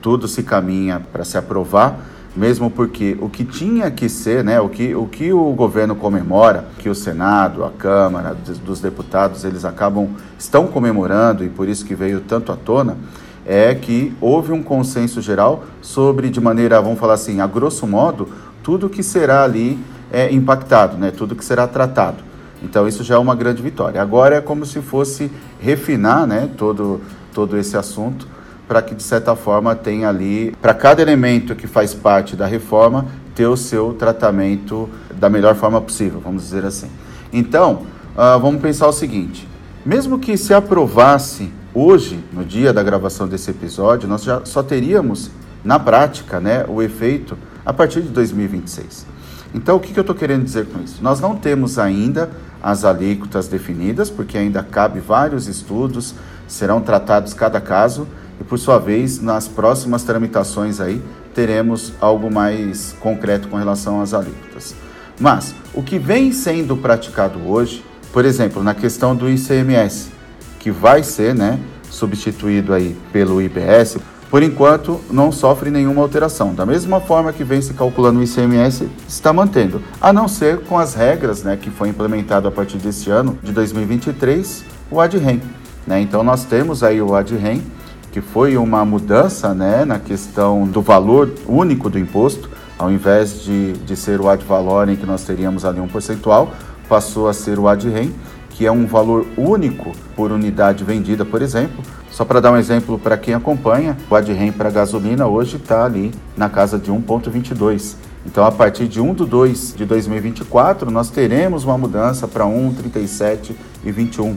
tudo 0.00 0.28
se 0.28 0.42
caminha 0.42 1.00
para 1.12 1.24
se 1.24 1.38
aprovar, 1.38 2.00
mesmo 2.38 2.70
porque 2.70 3.18
o 3.20 3.28
que 3.28 3.44
tinha 3.44 3.90
que 3.90 4.08
ser, 4.08 4.44
né, 4.44 4.60
o, 4.60 4.68
que, 4.68 4.94
o 4.94 5.06
que 5.06 5.32
o 5.32 5.52
governo 5.52 5.96
comemora, 5.96 6.68
que 6.78 6.88
o 6.88 6.94
Senado, 6.94 7.64
a 7.64 7.70
Câmara 7.70 8.36
dos 8.64 8.80
Deputados, 8.80 9.44
eles 9.44 9.64
acabam, 9.64 10.10
estão 10.38 10.68
comemorando 10.68 11.44
e 11.44 11.48
por 11.48 11.68
isso 11.68 11.84
que 11.84 11.96
veio 11.96 12.20
tanto 12.20 12.52
à 12.52 12.56
tona, 12.56 12.96
é 13.44 13.74
que 13.74 14.14
houve 14.20 14.52
um 14.52 14.62
consenso 14.62 15.20
geral 15.20 15.64
sobre, 15.82 16.30
de 16.30 16.40
maneira, 16.40 16.80
vamos 16.80 17.00
falar 17.00 17.14
assim, 17.14 17.40
a 17.40 17.46
grosso 17.46 17.86
modo, 17.86 18.28
tudo 18.62 18.88
que 18.88 19.02
será 19.02 19.42
ali 19.42 19.76
é, 20.12 20.32
impactado, 20.32 20.96
né, 20.96 21.10
tudo 21.10 21.34
que 21.34 21.44
será 21.44 21.66
tratado. 21.66 22.18
Então 22.62 22.86
isso 22.86 23.02
já 23.02 23.16
é 23.16 23.18
uma 23.18 23.34
grande 23.34 23.62
vitória. 23.62 24.00
Agora 24.00 24.36
é 24.36 24.40
como 24.40 24.64
se 24.64 24.80
fosse 24.80 25.30
refinar 25.60 26.26
né, 26.26 26.48
todo, 26.56 27.00
todo 27.34 27.56
esse 27.56 27.76
assunto 27.76 28.37
para 28.68 28.82
que 28.82 28.94
de 28.94 29.02
certa 29.02 29.34
forma 29.34 29.74
tenha 29.74 30.10
ali, 30.10 30.54
para 30.60 30.74
cada 30.74 31.00
elemento 31.00 31.56
que 31.56 31.66
faz 31.66 31.94
parte 31.94 32.36
da 32.36 32.46
reforma, 32.46 33.06
ter 33.34 33.46
o 33.46 33.56
seu 33.56 33.94
tratamento 33.94 34.88
da 35.18 35.30
melhor 35.30 35.54
forma 35.54 35.80
possível, 35.80 36.20
vamos 36.22 36.42
dizer 36.42 36.66
assim. 36.66 36.90
Então, 37.32 37.86
uh, 38.14 38.38
vamos 38.38 38.60
pensar 38.60 38.86
o 38.86 38.92
seguinte: 38.92 39.48
mesmo 39.84 40.18
que 40.18 40.36
se 40.36 40.52
aprovasse 40.52 41.50
hoje, 41.72 42.22
no 42.32 42.44
dia 42.44 42.72
da 42.72 42.82
gravação 42.82 43.26
desse 43.26 43.50
episódio, 43.50 44.08
nós 44.08 44.22
já 44.22 44.44
só 44.44 44.62
teríamos 44.62 45.30
na 45.64 45.78
prática 45.78 46.38
né, 46.38 46.64
o 46.68 46.82
efeito 46.82 47.36
a 47.64 47.72
partir 47.72 48.02
de 48.02 48.08
2026. 48.08 49.06
Então, 49.54 49.76
o 49.76 49.80
que, 49.80 49.92
que 49.92 49.98
eu 49.98 50.02
estou 50.02 50.14
querendo 50.14 50.44
dizer 50.44 50.66
com 50.66 50.82
isso? 50.82 51.02
Nós 51.02 51.20
não 51.20 51.34
temos 51.34 51.78
ainda 51.78 52.30
as 52.62 52.84
alíquotas 52.84 53.48
definidas, 53.48 54.10
porque 54.10 54.36
ainda 54.36 54.62
cabe 54.62 55.00
vários 55.00 55.46
estudos, 55.46 56.14
serão 56.46 56.80
tratados 56.80 57.32
cada 57.32 57.60
caso, 57.60 58.06
e 58.40 58.44
por 58.44 58.58
sua 58.58 58.78
vez, 58.78 59.20
nas 59.20 59.48
próximas 59.48 60.02
tramitações 60.04 60.80
aí, 60.80 61.02
teremos 61.34 61.92
algo 62.00 62.32
mais 62.32 62.94
concreto 63.00 63.48
com 63.48 63.56
relação 63.56 64.00
às 64.00 64.14
alíquotas. 64.14 64.74
Mas, 65.20 65.54
o 65.74 65.82
que 65.82 65.98
vem 65.98 66.32
sendo 66.32 66.76
praticado 66.76 67.40
hoje, 67.48 67.84
por 68.12 68.24
exemplo, 68.24 68.62
na 68.62 68.74
questão 68.74 69.14
do 69.14 69.28
ICMS, 69.28 70.10
que 70.58 70.70
vai 70.70 71.02
ser 71.02 71.34
né, 71.34 71.58
substituído 71.90 72.72
aí 72.72 72.96
pelo 73.12 73.42
IBS, 73.42 73.98
por 74.30 74.42
enquanto 74.42 75.00
não 75.10 75.32
sofre 75.32 75.70
nenhuma 75.70 76.02
alteração. 76.02 76.54
Da 76.54 76.66
mesma 76.66 77.00
forma 77.00 77.32
que 77.32 77.42
vem 77.42 77.62
se 77.62 77.74
calculando 77.74 78.20
o 78.20 78.22
ICMS, 78.22 78.88
está 79.08 79.32
mantendo, 79.32 79.82
a 80.00 80.12
não 80.12 80.28
ser 80.28 80.60
com 80.60 80.78
as 80.78 80.94
regras 80.94 81.42
né, 81.42 81.56
que 81.56 81.70
foi 81.70 81.88
implementado 81.88 82.46
a 82.46 82.50
partir 82.50 82.76
desse 82.78 83.10
ano, 83.10 83.38
de 83.42 83.52
2023, 83.52 84.64
o 84.90 85.00
ADREM. 85.00 85.42
Né? 85.86 86.00
Então 86.00 86.22
nós 86.22 86.44
temos 86.44 86.82
aí 86.82 87.00
o 87.00 87.14
ADREM, 87.14 87.62
que 88.12 88.20
foi 88.20 88.56
uma 88.56 88.84
mudança 88.84 89.54
né, 89.54 89.84
na 89.84 89.98
questão 89.98 90.66
do 90.66 90.80
valor 90.80 91.32
único 91.46 91.90
do 91.90 91.98
imposto, 91.98 92.48
ao 92.78 92.90
invés 92.90 93.42
de, 93.42 93.72
de 93.72 93.96
ser 93.96 94.20
o 94.20 94.28
ad 94.28 94.44
valorem, 94.44 94.96
que 94.96 95.06
nós 95.06 95.24
teríamos 95.24 95.64
ali 95.64 95.80
um 95.80 95.88
percentual, 95.88 96.52
passou 96.88 97.28
a 97.28 97.32
ser 97.32 97.58
o 97.58 97.68
ADREM, 97.68 98.14
que 98.50 98.66
é 98.66 98.72
um 98.72 98.86
valor 98.86 99.26
único 99.36 99.92
por 100.16 100.32
unidade 100.32 100.82
vendida, 100.84 101.24
por 101.24 101.42
exemplo, 101.42 101.82
só 102.10 102.24
para 102.24 102.40
dar 102.40 102.50
um 102.52 102.56
exemplo 102.56 102.98
para 102.98 103.16
quem 103.16 103.34
acompanha, 103.34 103.96
o 104.10 104.14
AdREM 104.14 104.50
para 104.50 104.70
gasolina 104.70 105.26
hoje 105.26 105.56
está 105.56 105.84
ali 105.84 106.12
na 106.36 106.48
casa 106.48 106.78
de 106.78 106.90
1,22. 106.90 107.94
Então, 108.26 108.44
a 108.44 108.50
partir 108.50 108.88
de 108.88 109.00
1 109.00 109.14
de 109.14 109.24
2 109.24 109.74
de 109.76 109.84
2024, 109.84 110.90
nós 110.90 111.08
teremos 111.10 111.64
uma 111.64 111.78
mudança 111.78 112.26
para 112.26 112.44
1,37 112.44 113.52
e 113.84 113.92
21. 113.92 114.36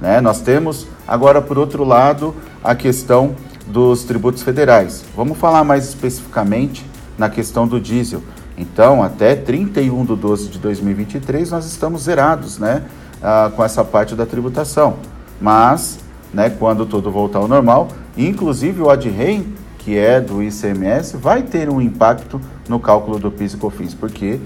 Né? 0.00 0.20
Nós 0.20 0.40
temos, 0.40 0.86
agora, 1.06 1.40
por 1.40 1.58
outro 1.58 1.84
lado, 1.84 2.34
a 2.62 2.74
questão 2.74 3.34
dos 3.66 4.04
tributos 4.04 4.42
federais. 4.42 5.04
Vamos 5.16 5.38
falar 5.38 5.64
mais 5.64 5.88
especificamente 5.88 6.84
na 7.16 7.28
questão 7.28 7.66
do 7.66 7.80
diesel. 7.80 8.22
Então, 8.56 9.02
até 9.02 9.34
31 9.34 10.04
de 10.04 10.16
12 10.16 10.48
de 10.48 10.58
2023, 10.58 11.50
nós 11.50 11.66
estamos 11.66 12.02
zerados 12.02 12.58
né, 12.58 12.82
ah, 13.22 13.52
com 13.54 13.64
essa 13.64 13.84
parte 13.84 14.14
da 14.14 14.26
tributação. 14.26 14.96
Mas 15.40 15.98
né, 16.32 16.50
quando 16.50 16.86
tudo 16.86 17.10
voltar 17.10 17.38
ao 17.38 17.48
normal. 17.48 17.88
Inclusive 18.16 18.82
o 18.82 18.90
ADREM, 18.90 19.54
que 19.78 19.96
é 19.96 20.20
do 20.20 20.42
ICMS, 20.42 21.16
vai 21.16 21.42
ter 21.42 21.68
um 21.68 21.80
impacto 21.80 22.40
no 22.68 22.78
cálculo 22.78 23.18
do 23.18 23.30
PIS 23.30 23.54
e 23.54 23.56
COFINS, 23.56 23.94
porque 23.94 24.40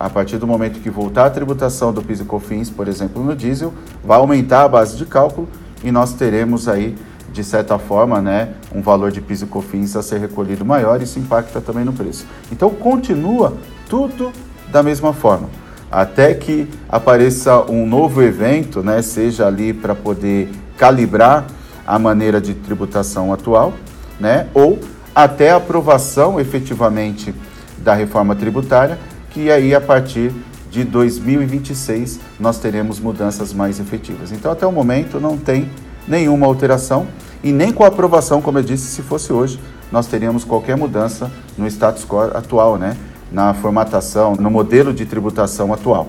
a 0.00 0.08
partir 0.08 0.38
do 0.38 0.46
momento 0.46 0.80
que 0.80 0.88
voltar 0.88 1.26
a 1.26 1.30
tributação 1.30 1.92
do 1.92 2.00
PIS 2.00 2.20
e 2.20 2.24
COFINS, 2.24 2.70
por 2.70 2.88
exemplo, 2.88 3.22
no 3.22 3.36
diesel, 3.36 3.74
vai 4.02 4.16
aumentar 4.16 4.64
a 4.64 4.68
base 4.68 4.96
de 4.96 5.04
cálculo 5.04 5.46
e 5.84 5.92
nós 5.92 6.14
teremos 6.14 6.68
aí 6.68 6.96
de 7.30 7.44
certa 7.44 7.78
forma, 7.78 8.20
né, 8.20 8.54
um 8.74 8.80
valor 8.80 9.12
de 9.12 9.20
PIS 9.20 9.42
e 9.42 9.46
COFINS 9.46 9.94
a 9.96 10.02
ser 10.02 10.18
recolhido 10.18 10.64
maior, 10.64 11.02
isso 11.02 11.18
impacta 11.18 11.60
também 11.60 11.84
no 11.84 11.92
preço. 11.92 12.26
Então 12.50 12.70
continua 12.70 13.52
tudo 13.90 14.32
da 14.72 14.82
mesma 14.82 15.12
forma, 15.12 15.50
até 15.92 16.32
que 16.32 16.66
apareça 16.88 17.60
um 17.70 17.86
novo 17.86 18.22
evento, 18.22 18.82
né, 18.82 19.02
seja 19.02 19.46
ali 19.46 19.74
para 19.74 19.94
poder 19.94 20.50
calibrar 20.78 21.46
a 21.86 21.98
maneira 21.98 22.40
de 22.40 22.54
tributação 22.54 23.34
atual, 23.34 23.74
né, 24.18 24.48
ou 24.54 24.78
até 25.14 25.50
a 25.50 25.56
aprovação 25.56 26.40
efetivamente 26.40 27.34
da 27.78 27.94
reforma 27.94 28.34
tributária, 28.34 28.98
que 29.30 29.50
aí 29.50 29.74
a 29.74 29.80
partir 29.80 30.32
de 30.70 30.84
2026 30.84 32.20
nós 32.38 32.58
teremos 32.58 33.00
mudanças 33.00 33.52
mais 33.52 33.80
efetivas. 33.80 34.32
Então 34.32 34.52
até 34.52 34.66
o 34.66 34.72
momento 34.72 35.18
não 35.18 35.36
tem 35.36 35.70
nenhuma 36.06 36.46
alteração 36.46 37.06
e 37.42 37.52
nem 37.52 37.72
com 37.72 37.84
a 37.84 37.88
aprovação, 37.88 38.42
como 38.42 38.58
eu 38.58 38.62
disse, 38.62 38.86
se 38.86 39.02
fosse 39.02 39.32
hoje, 39.32 39.58
nós 39.90 40.06
teríamos 40.06 40.44
qualquer 40.44 40.76
mudança 40.76 41.30
no 41.56 41.66
status 41.66 42.04
quo 42.04 42.20
atual, 42.20 42.76
né? 42.76 42.96
Na 43.32 43.54
formatação, 43.54 44.34
no 44.34 44.50
modelo 44.50 44.92
de 44.92 45.06
tributação 45.06 45.72
atual. 45.72 46.08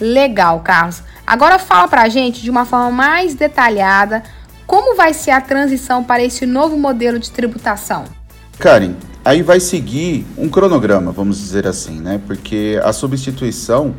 Legal, 0.00 0.60
Carlos. 0.60 1.02
Agora 1.26 1.58
fala 1.58 1.86
pra 1.86 2.08
gente 2.08 2.42
de 2.42 2.50
uma 2.50 2.64
forma 2.64 2.90
mais 2.90 3.34
detalhada 3.34 4.22
como 4.66 4.96
vai 4.96 5.12
ser 5.12 5.30
a 5.30 5.40
transição 5.40 6.02
para 6.02 6.22
esse 6.22 6.46
novo 6.46 6.76
modelo 6.76 7.18
de 7.18 7.30
tributação. 7.30 8.04
Karen, 8.58 8.94
aí 9.24 9.42
vai 9.42 9.58
seguir 9.58 10.26
um 10.36 10.48
cronograma, 10.48 11.10
vamos 11.10 11.38
dizer 11.38 11.66
assim, 11.66 11.98
né? 11.98 12.20
Porque 12.26 12.78
a 12.82 12.92
substituição 12.92 13.94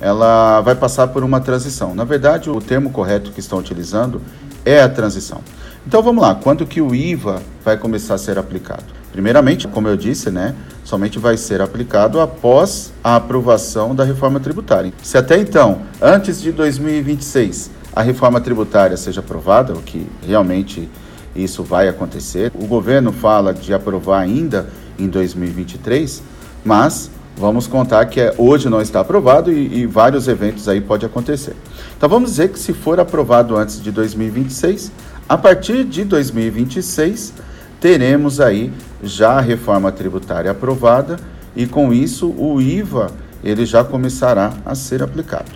ela 0.00 0.60
vai 0.60 0.74
passar 0.74 1.08
por 1.08 1.22
uma 1.22 1.40
transição. 1.40 1.94
Na 1.94 2.04
verdade, 2.04 2.50
o 2.50 2.60
termo 2.60 2.90
correto 2.90 3.30
que 3.30 3.40
estão 3.40 3.58
utilizando 3.58 4.20
é 4.64 4.82
a 4.82 4.88
transição. 4.88 5.40
Então 5.86 6.02
vamos 6.02 6.22
lá, 6.22 6.34
quando 6.34 6.66
que 6.66 6.80
o 6.80 6.94
IVA 6.94 7.42
vai 7.64 7.76
começar 7.76 8.14
a 8.14 8.18
ser 8.18 8.38
aplicado? 8.38 8.84
Primeiramente, 9.12 9.68
como 9.68 9.86
eu 9.86 9.96
disse, 9.96 10.30
né, 10.30 10.54
somente 10.82 11.18
vai 11.18 11.36
ser 11.36 11.60
aplicado 11.60 12.20
após 12.20 12.92
a 13.02 13.16
aprovação 13.16 13.94
da 13.94 14.02
reforma 14.02 14.40
tributária. 14.40 14.92
Se 15.02 15.16
até 15.16 15.38
então, 15.38 15.82
antes 16.02 16.40
de 16.40 16.50
2026, 16.50 17.70
a 17.94 18.02
reforma 18.02 18.40
tributária 18.40 18.96
seja 18.96 19.20
aprovada, 19.20 19.72
o 19.72 19.82
que 19.82 20.06
realmente 20.26 20.88
isso 21.34 21.62
vai 21.62 21.88
acontecer, 21.88 22.52
o 22.54 22.66
governo 22.66 23.12
fala 23.12 23.52
de 23.52 23.72
aprovar 23.72 24.20
ainda 24.20 24.68
em 24.98 25.08
2023, 25.08 26.22
mas 26.64 27.10
vamos 27.36 27.66
contar 27.66 28.06
que 28.06 28.20
é, 28.20 28.34
hoje 28.38 28.68
não 28.68 28.80
está 28.80 29.00
aprovado 29.00 29.52
e, 29.52 29.80
e 29.80 29.86
vários 29.86 30.28
eventos 30.28 30.68
aí 30.68 30.80
pode 30.80 31.04
acontecer. 31.04 31.56
Então 31.96 32.08
vamos 32.08 32.30
dizer 32.30 32.50
que 32.50 32.58
se 32.58 32.72
for 32.72 33.00
aprovado 33.00 33.56
antes 33.56 33.82
de 33.82 33.90
2026, 33.90 34.92
a 35.28 35.36
partir 35.36 35.84
de 35.84 36.04
2026, 36.04 37.32
teremos 37.80 38.40
aí 38.40 38.72
já 39.02 39.32
a 39.32 39.40
reforma 39.40 39.90
tributária 39.90 40.50
aprovada 40.50 41.16
e 41.56 41.66
com 41.66 41.92
isso 41.92 42.28
o 42.38 42.60
IVA 42.60 43.10
ele 43.42 43.66
já 43.66 43.84
começará 43.84 44.54
a 44.64 44.74
ser 44.74 45.02
aplicado, 45.02 45.50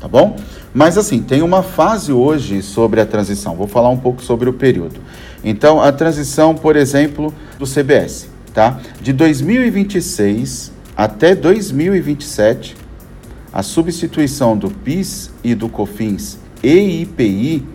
tá 0.00 0.08
bom? 0.08 0.36
Mas 0.72 0.96
assim, 0.96 1.22
tem 1.22 1.42
uma 1.42 1.62
fase 1.62 2.12
hoje 2.12 2.62
sobre 2.62 3.00
a 3.00 3.06
transição. 3.06 3.54
Vou 3.54 3.68
falar 3.68 3.90
um 3.90 3.98
pouco 3.98 4.22
sobre 4.22 4.48
o 4.48 4.52
período. 4.52 5.00
Então, 5.44 5.80
a 5.80 5.92
transição, 5.92 6.54
por 6.54 6.74
exemplo, 6.74 7.32
do 7.58 7.66
CBS, 7.66 8.28
tá? 8.54 8.80
De 9.00 9.12
2026 9.12 10.72
até 10.96 11.34
2027, 11.34 12.76
a 13.52 13.62
substituição 13.62 14.56
do 14.56 14.70
PIS 14.70 15.30
e 15.42 15.54
do 15.54 15.68
COFINS 15.68 16.38
e 16.62 17.02
IPI 17.02 17.66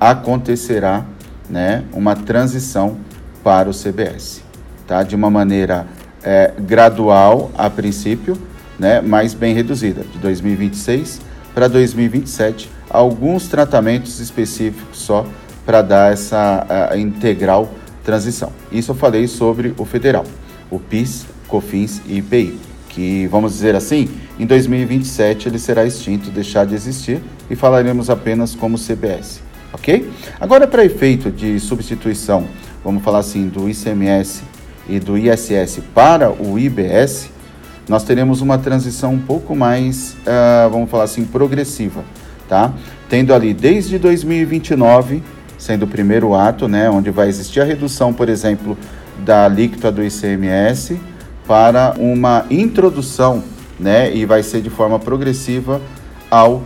acontecerá 0.00 1.04
né, 1.50 1.84
uma 1.92 2.14
transição 2.14 2.98
para 3.42 3.68
o 3.68 3.72
CBS, 3.72 4.42
tá? 4.86 5.02
de 5.02 5.16
uma 5.16 5.30
maneira 5.30 5.86
é, 6.22 6.52
gradual 6.60 7.50
a 7.56 7.68
princípio, 7.68 8.38
né, 8.78 9.00
mas 9.00 9.34
bem 9.34 9.54
reduzida, 9.54 10.02
de 10.12 10.18
2026 10.18 11.20
para 11.54 11.68
2027, 11.68 12.70
alguns 12.88 13.48
tratamentos 13.48 14.20
específicos 14.20 14.98
só 14.98 15.26
para 15.64 15.82
dar 15.82 16.12
essa 16.12 16.66
integral 16.96 17.72
transição. 18.04 18.52
Isso 18.72 18.92
eu 18.92 18.94
falei 18.94 19.26
sobre 19.26 19.74
o 19.76 19.84
federal, 19.84 20.24
o 20.70 20.78
PIS, 20.78 21.26
COFINS 21.46 22.00
e 22.06 22.18
IPI, 22.18 22.58
que 22.88 23.26
vamos 23.26 23.52
dizer 23.52 23.74
assim, 23.74 24.08
em 24.38 24.46
2027 24.46 25.48
ele 25.48 25.58
será 25.58 25.84
extinto, 25.84 26.30
deixar 26.30 26.64
de 26.64 26.74
existir 26.74 27.20
e 27.50 27.56
falaremos 27.56 28.08
apenas 28.08 28.54
como 28.54 28.78
CBS 28.78 29.48
ok? 29.72 30.10
Agora, 30.40 30.66
para 30.66 30.84
efeito 30.84 31.30
de 31.30 31.58
substituição, 31.60 32.46
vamos 32.84 33.02
falar 33.02 33.20
assim, 33.20 33.48
do 33.48 33.68
ICMS 33.68 34.42
e 34.88 34.98
do 34.98 35.16
ISS 35.16 35.80
para 35.94 36.30
o 36.30 36.58
IBS, 36.58 37.30
nós 37.88 38.04
teremos 38.04 38.40
uma 38.40 38.58
transição 38.58 39.14
um 39.14 39.18
pouco 39.18 39.56
mais, 39.56 40.16
uh, 40.20 40.70
vamos 40.70 40.90
falar 40.90 41.04
assim, 41.04 41.24
progressiva, 41.24 42.04
tá? 42.48 42.72
Tendo 43.08 43.32
ali 43.32 43.54
desde 43.54 43.98
2029, 43.98 45.22
sendo 45.56 45.84
o 45.84 45.88
primeiro 45.88 46.34
ato, 46.34 46.68
né, 46.68 46.90
onde 46.90 47.10
vai 47.10 47.28
existir 47.28 47.60
a 47.60 47.64
redução, 47.64 48.12
por 48.12 48.28
exemplo, 48.28 48.76
da 49.24 49.46
alíquota 49.46 49.90
do 49.90 50.04
ICMS 50.04 51.00
para 51.46 51.94
uma 51.98 52.44
introdução, 52.50 53.42
né, 53.80 54.14
e 54.14 54.24
vai 54.24 54.42
ser 54.42 54.60
de 54.60 54.70
forma 54.70 54.98
progressiva 54.98 55.80
ao 56.30 56.62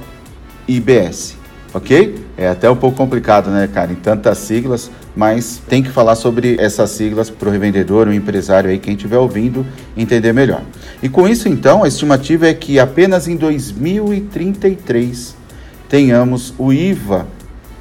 IBS 0.66 1.41
ok? 1.74 2.14
É 2.36 2.48
até 2.48 2.70
um 2.70 2.76
pouco 2.76 2.96
complicado, 2.96 3.50
né, 3.50 3.68
cara, 3.72 3.92
em 3.92 3.96
tantas 3.96 4.38
siglas, 4.38 4.90
mas 5.16 5.60
tem 5.68 5.82
que 5.82 5.90
falar 5.90 6.14
sobre 6.14 6.56
essas 6.58 6.90
siglas 6.90 7.30
para 7.30 7.48
o 7.48 7.52
revendedor, 7.52 8.08
o 8.08 8.12
empresário 8.12 8.70
aí, 8.70 8.78
quem 8.78 8.94
estiver 8.94 9.18
ouvindo, 9.18 9.66
entender 9.96 10.32
melhor. 10.32 10.62
E 11.02 11.08
com 11.08 11.26
isso, 11.26 11.48
então, 11.48 11.82
a 11.82 11.88
estimativa 11.88 12.46
é 12.46 12.54
que 12.54 12.78
apenas 12.78 13.28
em 13.28 13.36
2033 13.36 15.36
tenhamos 15.88 16.54
o 16.58 16.72
IVA, 16.72 17.26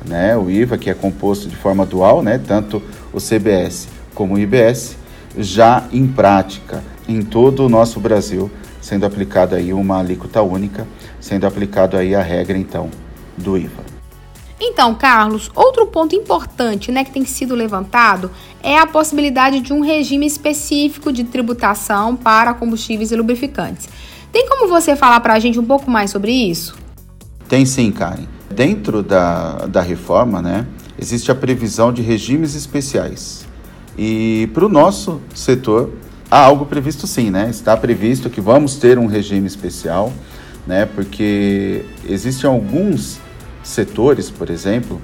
né, 0.07 0.35
o 0.35 0.49
IVA 0.49 0.77
que 0.77 0.89
é 0.89 0.93
composto 0.93 1.47
de 1.47 1.55
forma 1.55 1.85
dual, 1.85 2.21
né, 2.21 2.39
tanto 2.45 2.81
o 3.13 3.19
CBS 3.19 3.87
como 4.15 4.35
o 4.35 4.39
IBS, 4.39 4.97
já 5.37 5.85
em 5.91 6.07
prática 6.07 6.83
em 7.07 7.21
todo 7.21 7.65
o 7.65 7.69
nosso 7.69 7.99
Brasil, 7.99 8.51
sendo 8.81 9.05
aplicada 9.05 9.55
aí 9.55 9.73
uma 9.73 9.99
alíquota 9.99 10.41
única, 10.41 10.85
sendo 11.19 11.45
aplicado 11.45 11.95
aí 11.95 12.15
a 12.15 12.21
regra 12.21 12.57
então 12.57 12.89
do 13.41 13.57
IVA. 13.57 13.91
Então, 14.63 14.93
Carlos, 14.93 15.49
outro 15.55 15.87
ponto 15.87 16.15
importante 16.15 16.91
né, 16.91 17.03
que 17.03 17.11
tem 17.11 17.25
sido 17.25 17.55
levantado 17.55 18.29
é 18.61 18.77
a 18.77 18.85
possibilidade 18.85 19.59
de 19.59 19.73
um 19.73 19.81
regime 19.81 20.27
específico 20.27 21.11
de 21.11 21.23
tributação 21.23 22.15
para 22.15 22.53
combustíveis 22.53 23.11
e 23.11 23.15
lubrificantes. 23.15 23.89
Tem 24.31 24.47
como 24.47 24.67
você 24.67 24.95
falar 24.95 25.19
para 25.19 25.33
a 25.33 25.39
gente 25.39 25.59
um 25.59 25.65
pouco 25.65 25.89
mais 25.89 26.11
sobre 26.11 26.31
isso? 26.31 26.75
Tem 27.49 27.65
sim, 27.65 27.91
Karen. 27.91 28.27
Dentro 28.53 29.01
da, 29.01 29.65
da 29.65 29.81
reforma, 29.81 30.41
né, 30.43 30.67
existe 30.97 31.31
a 31.31 31.35
previsão 31.35 31.91
de 31.91 32.03
regimes 32.03 32.53
especiais. 32.53 33.47
E 33.97 34.47
para 34.53 34.65
o 34.65 34.69
nosso 34.69 35.19
setor, 35.33 35.91
há 36.29 36.39
algo 36.39 36.65
previsto 36.65 37.07
sim, 37.07 37.29
né? 37.29 37.49
Está 37.49 37.75
previsto 37.75 38.29
que 38.29 38.39
vamos 38.39 38.75
ter 38.75 38.97
um 38.97 39.05
regime 39.05 39.47
especial, 39.47 40.13
né? 40.65 40.85
Porque 40.85 41.83
existem 42.07 42.49
alguns 42.49 43.19
setores, 43.63 44.29
por 44.29 44.49
exemplo, 44.49 45.01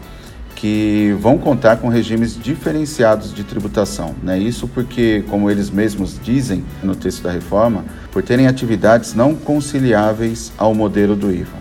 que 0.57 1.15
vão 1.19 1.37
contar 1.37 1.77
com 1.77 1.87
regimes 1.87 2.37
diferenciados 2.37 3.33
de 3.33 3.43
tributação. 3.43 4.15
Né? 4.23 4.39
Isso 4.39 4.67
porque, 4.67 5.23
como 5.29 5.49
eles 5.51 5.69
mesmos 5.69 6.19
dizem 6.21 6.65
no 6.81 6.95
texto 6.95 7.21
da 7.21 7.31
reforma, 7.31 7.85
por 8.11 8.23
terem 8.23 8.47
atividades 8.47 9.13
não 9.13 9.35
conciliáveis 9.35 10.51
ao 10.57 10.73
modelo 10.73 11.15
do 11.15 11.31
IVA. 11.31 11.57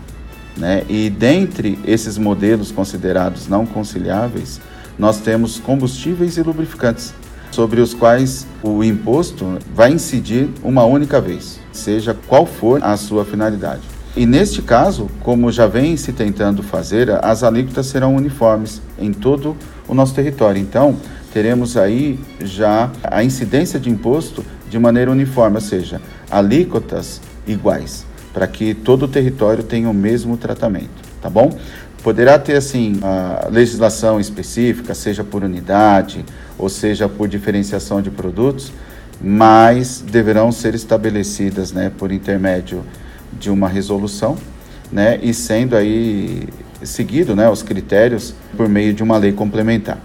Né? 0.56 0.82
E 0.88 1.10
dentre 1.10 1.78
esses 1.84 2.16
modelos 2.16 2.72
considerados 2.72 3.46
não 3.46 3.66
conciliáveis, 3.66 4.60
nós 4.98 5.20
temos 5.20 5.58
combustíveis 5.58 6.38
e 6.38 6.42
lubrificantes, 6.42 7.12
sobre 7.50 7.80
os 7.82 7.92
quais 7.92 8.46
o 8.62 8.82
imposto 8.82 9.58
vai 9.74 9.92
incidir 9.92 10.48
uma 10.62 10.84
única 10.84 11.20
vez, 11.20 11.60
seja 11.70 12.16
qual 12.26 12.46
for 12.46 12.82
a 12.82 12.96
sua 12.96 13.24
finalidade. 13.24 13.95
E 14.16 14.24
neste 14.24 14.62
caso, 14.62 15.10
como 15.20 15.52
já 15.52 15.66
vem 15.66 15.94
se 15.94 16.10
tentando 16.10 16.62
fazer, 16.62 17.10
as 17.22 17.42
alíquotas 17.42 17.86
serão 17.86 18.16
uniformes 18.16 18.80
em 18.98 19.12
todo 19.12 19.54
o 19.86 19.92
nosso 19.92 20.14
território. 20.14 20.58
Então, 20.58 20.96
teremos 21.34 21.76
aí 21.76 22.18
já 22.40 22.90
a 23.04 23.22
incidência 23.22 23.78
de 23.78 23.90
imposto 23.90 24.42
de 24.70 24.78
maneira 24.78 25.10
uniforme, 25.10 25.56
ou 25.56 25.60
seja, 25.60 26.00
alíquotas 26.30 27.20
iguais, 27.46 28.06
para 28.32 28.46
que 28.46 28.72
todo 28.72 29.02
o 29.02 29.08
território 29.08 29.62
tenha 29.62 29.90
o 29.90 29.94
mesmo 29.94 30.38
tratamento, 30.38 30.88
tá 31.20 31.28
bom? 31.28 31.54
Poderá 32.02 32.38
ter, 32.38 32.56
assim, 32.56 32.98
a 33.02 33.48
legislação 33.50 34.18
específica, 34.18 34.94
seja 34.94 35.22
por 35.22 35.44
unidade 35.44 36.24
ou 36.56 36.70
seja 36.70 37.06
por 37.06 37.28
diferenciação 37.28 38.00
de 38.00 38.10
produtos, 38.10 38.72
mas 39.20 40.00
deverão 40.00 40.50
ser 40.50 40.74
estabelecidas, 40.74 41.70
né, 41.70 41.92
por 41.98 42.10
intermédio 42.10 42.82
de 43.38 43.50
uma 43.50 43.68
resolução, 43.68 44.36
né, 44.90 45.18
e 45.22 45.34
sendo 45.34 45.76
aí 45.76 46.48
seguido, 46.82 47.34
né, 47.34 47.48
os 47.48 47.62
critérios 47.62 48.34
por 48.56 48.68
meio 48.68 48.94
de 48.94 49.02
uma 49.02 49.16
lei 49.18 49.32
complementar. 49.32 49.98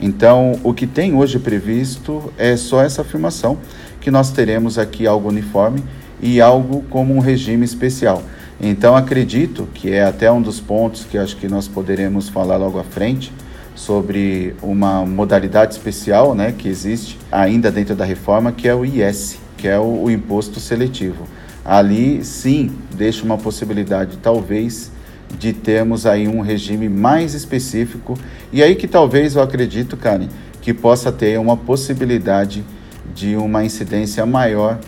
Então, 0.00 0.58
o 0.62 0.74
que 0.74 0.86
tem 0.86 1.14
hoje 1.14 1.38
previsto 1.38 2.32
é 2.36 2.56
só 2.56 2.82
essa 2.82 3.02
afirmação 3.02 3.58
que 4.00 4.10
nós 4.10 4.30
teremos 4.30 4.78
aqui 4.78 5.06
algo 5.06 5.28
uniforme 5.28 5.82
e 6.20 6.40
algo 6.40 6.82
como 6.90 7.14
um 7.14 7.18
regime 7.18 7.64
especial. 7.64 8.22
Então, 8.60 8.96
acredito 8.96 9.68
que 9.74 9.90
é 9.90 10.04
até 10.04 10.30
um 10.30 10.40
dos 10.40 10.60
pontos 10.60 11.04
que 11.04 11.16
acho 11.16 11.36
que 11.36 11.48
nós 11.48 11.66
poderemos 11.68 12.28
falar 12.28 12.56
logo 12.56 12.78
à 12.78 12.84
frente 12.84 13.32
sobre 13.74 14.54
uma 14.62 15.04
modalidade 15.04 15.74
especial 15.74 16.34
né, 16.34 16.54
que 16.56 16.68
existe 16.68 17.18
ainda 17.30 17.70
dentro 17.70 17.94
da 17.94 18.04
reforma, 18.04 18.50
que 18.50 18.66
é 18.66 18.74
o 18.74 18.84
IS, 18.84 19.38
que 19.56 19.68
é 19.68 19.78
o, 19.78 20.04
o 20.04 20.10
imposto 20.10 20.58
seletivo. 20.58 21.26
Ali, 21.66 22.24
sim, 22.24 22.70
deixa 22.94 23.24
uma 23.24 23.36
possibilidade, 23.36 24.18
talvez, 24.18 24.92
de 25.36 25.52
termos 25.52 26.06
aí 26.06 26.28
um 26.28 26.40
regime 26.40 26.88
mais 26.88 27.34
específico 27.34 28.16
e 28.52 28.62
aí 28.62 28.76
que 28.76 28.86
talvez 28.86 29.34
eu 29.34 29.42
acredito, 29.42 29.96
Karen, 29.96 30.28
que 30.62 30.72
possa 30.72 31.10
ter 31.10 31.40
uma 31.40 31.56
possibilidade 31.56 32.64
de 33.12 33.34
uma 33.34 33.64
incidência 33.64 34.24
maior 34.24 34.78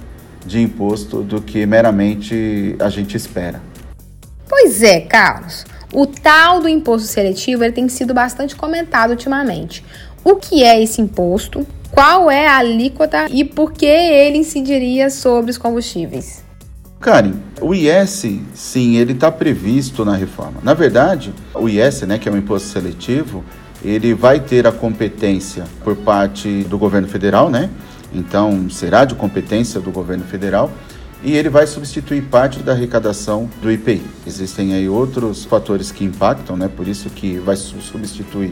de 0.46 0.60
imposto 0.60 1.20
do 1.22 1.42
que 1.42 1.66
meramente 1.66 2.76
a 2.78 2.88
gente 2.88 3.16
espera. 3.16 3.60
Pois 4.48 4.80
é, 4.80 5.00
Carlos. 5.00 5.64
O 5.92 6.06
tal 6.06 6.60
do 6.60 6.68
imposto 6.68 7.08
seletivo 7.08 7.64
ele 7.64 7.72
tem 7.72 7.88
sido 7.88 8.14
bastante 8.14 8.54
comentado 8.54 9.10
ultimamente. 9.10 9.84
O 10.22 10.36
que 10.36 10.62
é 10.62 10.80
esse 10.80 11.00
imposto? 11.00 11.66
Qual 11.90 12.30
é 12.30 12.46
a 12.46 12.58
alíquota 12.58 13.26
e 13.30 13.44
por 13.44 13.72
que 13.72 13.86
ele 13.86 14.38
incidiria 14.38 15.10
sobre 15.10 15.50
os 15.50 15.58
combustíveis? 15.58 16.46
Karen, 17.00 17.34
o 17.60 17.72
IS, 17.72 18.26
sim, 18.54 18.96
ele 18.96 19.12
está 19.12 19.30
previsto 19.30 20.04
na 20.04 20.16
reforma. 20.16 20.60
Na 20.64 20.74
verdade, 20.74 21.32
o 21.54 21.68
IS, 21.68 22.02
né, 22.02 22.18
que 22.18 22.28
é 22.28 22.32
um 22.32 22.36
imposto 22.36 22.68
seletivo, 22.68 23.44
ele 23.84 24.14
vai 24.14 24.40
ter 24.40 24.66
a 24.66 24.72
competência 24.72 25.64
por 25.84 25.94
parte 25.94 26.64
do 26.64 26.76
governo 26.76 27.06
federal, 27.06 27.48
né? 27.48 27.70
Então, 28.12 28.68
será 28.68 29.04
de 29.04 29.14
competência 29.14 29.80
do 29.80 29.92
governo 29.92 30.24
federal 30.24 30.72
e 31.22 31.36
ele 31.36 31.48
vai 31.48 31.68
substituir 31.68 32.22
parte 32.22 32.60
da 32.64 32.72
arrecadação 32.72 33.48
do 33.62 33.70
IPI. 33.70 34.02
Existem 34.26 34.74
aí 34.74 34.88
outros 34.88 35.44
fatores 35.44 35.92
que 35.92 36.04
impactam, 36.04 36.56
né? 36.56 36.68
Por 36.68 36.88
isso 36.88 37.08
que 37.10 37.38
vai 37.38 37.54
substituir 37.54 38.50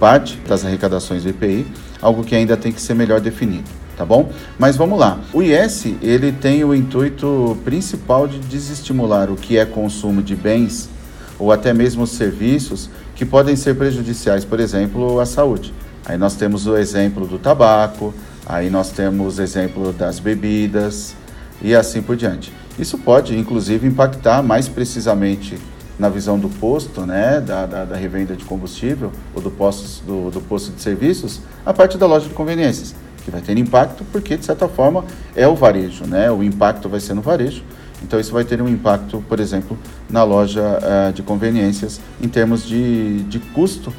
parte 0.00 0.38
das 0.48 0.64
arrecadações 0.64 1.22
do 1.22 1.28
IPI, 1.28 1.66
algo 2.00 2.24
que 2.24 2.34
ainda 2.34 2.56
tem 2.56 2.72
que 2.72 2.80
ser 2.80 2.94
melhor 2.94 3.20
definido 3.20 3.83
tá 3.96 4.04
bom? 4.04 4.30
Mas 4.58 4.76
vamos 4.76 4.98
lá. 4.98 5.18
O 5.32 5.42
IS, 5.42 5.86
ele 6.02 6.32
tem 6.32 6.64
o 6.64 6.74
intuito 6.74 7.56
principal 7.64 8.26
de 8.26 8.38
desestimular 8.38 9.30
o 9.30 9.36
que 9.36 9.58
é 9.58 9.64
consumo 9.64 10.22
de 10.22 10.34
bens 10.34 10.88
ou 11.38 11.52
até 11.52 11.72
mesmo 11.72 12.06
serviços 12.06 12.88
que 13.14 13.24
podem 13.24 13.56
ser 13.56 13.76
prejudiciais, 13.76 14.44
por 14.44 14.60
exemplo, 14.60 15.20
à 15.20 15.26
saúde. 15.26 15.72
Aí 16.04 16.18
nós 16.18 16.34
temos 16.34 16.66
o 16.66 16.76
exemplo 16.76 17.26
do 17.26 17.38
tabaco, 17.38 18.12
aí 18.46 18.68
nós 18.68 18.90
temos 18.90 19.38
o 19.38 19.42
exemplo 19.42 19.92
das 19.92 20.18
bebidas 20.18 21.14
e 21.62 21.74
assim 21.74 22.02
por 22.02 22.16
diante. 22.16 22.52
Isso 22.78 22.98
pode, 22.98 23.38
inclusive, 23.38 23.86
impactar 23.86 24.42
mais 24.42 24.68
precisamente 24.68 25.58
na 25.96 26.08
visão 26.08 26.36
do 26.38 26.48
posto, 26.48 27.02
né, 27.02 27.40
da, 27.40 27.66
da, 27.66 27.84
da 27.84 27.96
revenda 27.96 28.34
de 28.34 28.44
combustível 28.44 29.12
ou 29.32 29.40
do 29.40 29.50
posto, 29.50 30.04
do, 30.04 30.30
do 30.30 30.40
posto 30.40 30.72
de 30.72 30.82
serviços, 30.82 31.40
a 31.64 31.72
parte 31.72 31.96
da 31.96 32.04
loja 32.04 32.28
de 32.28 32.34
conveniências 32.34 32.96
que 33.24 33.30
vai 33.30 33.40
ter 33.40 33.56
impacto, 33.56 34.04
porque 34.12 34.36
de 34.36 34.44
certa 34.44 34.68
forma 34.68 35.04
é 35.34 35.48
o 35.48 35.54
varejo, 35.54 36.04
né? 36.04 36.30
O 36.30 36.42
impacto 36.42 36.88
vai 36.88 37.00
ser 37.00 37.14
no 37.14 37.22
varejo. 37.22 37.62
Então 38.02 38.20
isso 38.20 38.32
vai 38.32 38.44
ter 38.44 38.60
um 38.60 38.68
impacto, 38.68 39.24
por 39.28 39.40
exemplo, 39.40 39.78
na 40.10 40.22
loja 40.22 40.60
uh, 40.62 41.12
de 41.12 41.22
conveniências 41.22 42.00
em 42.20 42.28
termos 42.28 42.66
de, 42.66 43.22
de 43.24 43.38
custo 43.38 43.92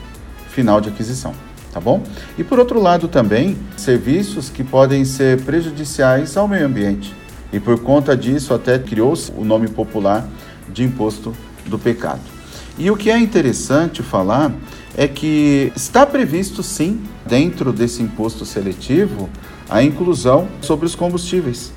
final 0.49 0.79
de 0.79 0.89
aquisição, 0.89 1.33
tá 1.73 1.79
bom? 1.79 2.03
E 2.37 2.43
por 2.43 2.59
outro 2.59 2.79
lado 2.79 3.07
também, 3.07 3.57
serviços 3.75 4.47
que 4.49 4.63
podem 4.63 5.03
ser 5.03 5.41
prejudiciais 5.41 6.37
ao 6.37 6.47
meio 6.47 6.67
ambiente. 6.67 7.13
E 7.51 7.59
por 7.59 7.79
conta 7.79 8.15
disso 8.15 8.53
até 8.53 8.77
criou-se 8.77 9.31
o 9.35 9.43
nome 9.43 9.67
popular 9.67 10.27
de 10.69 10.83
imposto 10.83 11.33
do 11.65 11.79
pecado. 11.79 12.34
E 12.77 12.91
o 12.91 12.97
que 12.97 13.09
é 13.09 13.17
interessante 13.17 14.03
falar 14.03 14.53
é 14.97 15.07
que 15.07 15.71
está 15.75 16.05
previsto 16.05 16.61
sim, 16.61 17.01
dentro 17.25 17.71
desse 17.71 18.03
imposto 18.03 18.45
seletivo, 18.45 19.29
a 19.69 19.81
inclusão 19.81 20.47
sobre 20.61 20.85
os 20.85 20.93
combustíveis. 20.93 21.71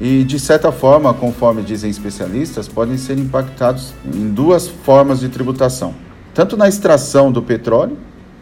E 0.00 0.24
de 0.24 0.38
certa 0.38 0.70
forma, 0.70 1.12
conforme 1.12 1.62
dizem 1.62 1.90
especialistas, 1.90 2.68
podem 2.68 2.96
ser 2.96 3.18
impactados 3.18 3.92
em 4.04 4.28
duas 4.30 4.68
formas 4.68 5.20
de 5.20 5.28
tributação, 5.28 5.94
tanto 6.32 6.56
na 6.56 6.68
extração 6.68 7.30
do 7.30 7.42
petróleo 7.42 7.96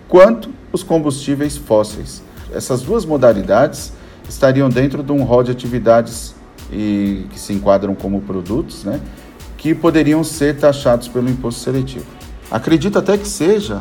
quanto 0.09 0.51
os 0.70 0.83
combustíveis 0.83 1.57
fósseis. 1.57 2.22
Essas 2.55 2.83
duas 2.83 3.05
modalidades 3.07 3.92
estariam 4.29 4.68
dentro 4.68 5.03
de 5.03 5.12
um 5.12 5.22
rol 5.25 5.42
de 5.42 5.51
atividades 5.51 6.35
e 6.70 7.27
que 7.31 7.38
se 7.38 7.53
enquadram 7.53 7.94
como 7.94 8.20
produtos, 8.22 8.85
né, 8.85 9.01
que 9.62 9.77
poderiam 9.77 10.25
ser 10.25 10.59
taxados 10.59 11.07
pelo 11.07 11.31
imposto 11.31 11.61
seletivo. 11.61 12.05
Acredito 12.51 12.98
até 12.98 13.16
que 13.16 13.29
seja 13.29 13.81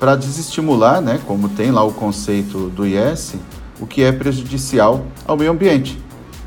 para 0.00 0.16
desestimular, 0.16 1.00
né, 1.00 1.20
como 1.24 1.48
tem 1.48 1.70
lá 1.70 1.84
o 1.84 1.92
conceito 1.92 2.68
do 2.70 2.84
IS, 2.84 3.36
o 3.80 3.86
que 3.86 4.02
é 4.02 4.10
prejudicial 4.10 5.06
ao 5.24 5.36
meio 5.36 5.52
ambiente. 5.52 5.96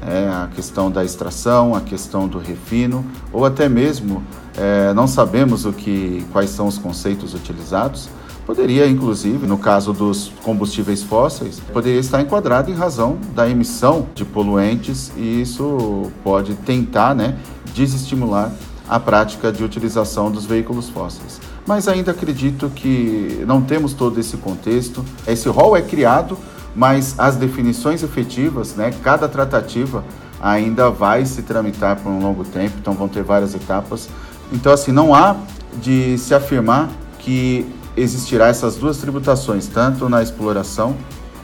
É 0.06 0.28
a 0.28 0.50
questão 0.54 0.91
da 0.91 1.02
extração, 1.02 1.74
a 1.74 1.80
questão 1.80 2.28
do 2.28 2.38
refino, 2.38 3.06
ou 3.32 3.46
até 3.46 3.69
mesmo 3.69 4.22
é, 4.58 4.93
não 4.93 5.08
sabemos 5.08 5.65
o 5.65 5.72
que, 5.72 6.26
quais 6.34 6.50
são 6.50 6.67
os 6.67 6.78
conceitos 6.78 7.34
utilizados. 7.34 8.10
Poderia, 8.46 8.86
inclusive, 8.86 9.48
no 9.48 9.58
caso 9.58 9.93
dos 9.93 10.30
combustíveis 10.43 11.02
fósseis, 11.02 11.62
poderia 11.72 12.02
estar 12.02 12.22
enquadrado 12.22 12.69
em 12.69 12.74
razão 12.74 13.17
da 13.34 13.50
emissão 13.50 14.08
de 14.13 14.26
poluentes 14.26 15.10
e 15.15 15.41
isso 15.41 16.12
pode 16.22 16.54
tentar 16.56 17.15
né, 17.15 17.38
desestimular 17.74 18.52
a 18.88 19.00
prática 19.00 19.52
de 19.52 19.63
utilização 19.63 20.32
dos 20.32 20.46
veículos 20.46 20.89
fósseis 20.89 21.39
mas 21.65 21.88
ainda 21.88 22.12
acredito 22.12 22.69
que 22.69 23.43
não 23.48 23.62
temos 23.62 23.93
todo 23.93 24.19
esse 24.19 24.38
contexto. 24.38 25.04
Esse 25.26 25.48
rol 25.50 25.76
é 25.76 25.82
criado, 25.82 26.38
mas 26.76 27.15
as 27.17 27.36
definições 27.36 28.04
efetivas, 28.04 28.76
né, 28.76 28.93
cada 29.04 29.28
tratativa 29.28 30.04
ainda 30.41 30.89
vai 30.89 31.26
se 31.26 31.41
tramitar 31.41 31.98
por 31.98 32.10
um 32.10 32.19
longo 32.19 32.43
tempo, 32.43 32.76
então 32.80 32.93
vão 32.93 33.08
ter 33.08 33.24
várias 33.24 33.56
etapas. 33.56 34.10
Então, 34.52 34.74
assim, 34.74 34.91
não 34.91 35.15
há 35.15 35.38
de 35.82 36.17
se 36.17 36.34
afirmar 36.34 36.89
que 37.19 37.65
existirá 37.96 38.48
essas 38.48 38.76
duas 38.76 38.98
tributações, 38.98 39.67
tanto 39.67 40.10
na 40.10 40.22
exploração 40.22 40.96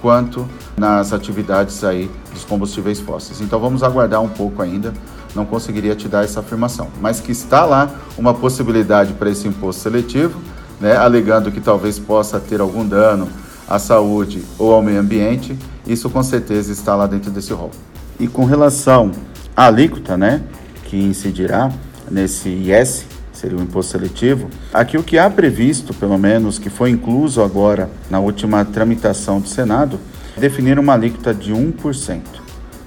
quanto 0.02 0.45
nas 0.78 1.13
atividades 1.13 1.84
aí 1.84 2.12
dos 2.34 2.43
combustíveis 2.43 2.99
fósseis. 2.99 3.39
Então, 3.39 3.60
vamos 3.60 3.84
aguardar 3.84 4.21
um 4.21 4.30
pouco 4.30 4.62
ainda 4.62 4.93
não 5.39 5.45
conseguiria 5.45 5.95
te 5.95 6.10
dar 6.10 6.25
essa 6.25 6.41
afirmação. 6.41 6.89
Mas 7.02 7.21
que 7.21 7.32
está 7.32 7.63
lá 7.63 7.89
uma 8.17 8.34
possibilidade 8.34 9.13
para 9.13 9.30
esse 9.30 9.47
imposto 9.47 9.82
seletivo, 9.82 10.39
né, 10.82 10.97
alegando 10.97 11.49
que 11.49 11.62
talvez 11.62 11.97
possa 11.97 12.39
ter 12.39 12.60
algum 12.60 12.86
dano 12.86 13.30
à 13.67 13.80
saúde 13.80 14.43
ou 14.58 14.73
ao 14.73 14.82
meio 14.82 14.99
ambiente, 14.99 15.58
isso 15.88 16.10
com 16.10 16.21
certeza 16.21 16.73
está 16.73 16.93
lá 16.93 17.08
dentro 17.08 17.32
desse 17.32 17.54
rol. 17.54 17.71
E 18.19 18.28
com 18.28 18.43
relação 18.43 19.12
à 19.56 19.67
alíquota, 19.67 20.17
né, 20.17 20.41
que 20.84 20.97
incidirá 20.97 21.71
nesse 22.12 22.49
IS, 22.49 23.06
seria 23.32 23.58
o 23.58 23.62
imposto 23.62 23.93
seletivo, 23.93 24.49
aqui 24.73 24.97
o 24.97 25.04
que 25.04 25.17
há 25.17 25.30
previsto, 25.30 25.93
pelo 25.93 26.17
menos, 26.17 26.60
que 26.60 26.69
foi 26.69 26.89
incluso 26.89 27.41
agora 27.41 27.89
na 28.10 28.19
última 28.19 28.65
tramitação 28.65 29.39
do 29.39 29.47
Senado, 29.47 29.97
é 30.36 30.41
definir 30.41 30.78
uma 30.78 30.93
alíquota 30.93 31.34
de 31.34 31.54
1% 31.54 32.38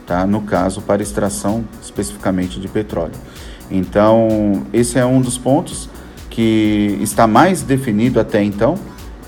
tá? 0.07 0.27
no 0.27 0.43
caso 0.43 0.83
para 0.83 1.03
extração 1.03 1.65
especificamente 1.83 2.61
de 2.61 2.69
petróleo. 2.69 3.15
Então, 3.71 4.65
esse 4.73 4.99
é 4.99 5.05
um 5.05 5.21
dos 5.21 5.38
pontos 5.38 5.88
que 6.29 6.99
está 7.01 7.27
mais 7.27 7.62
definido 7.62 8.21
até 8.21 8.43
então, 8.43 8.77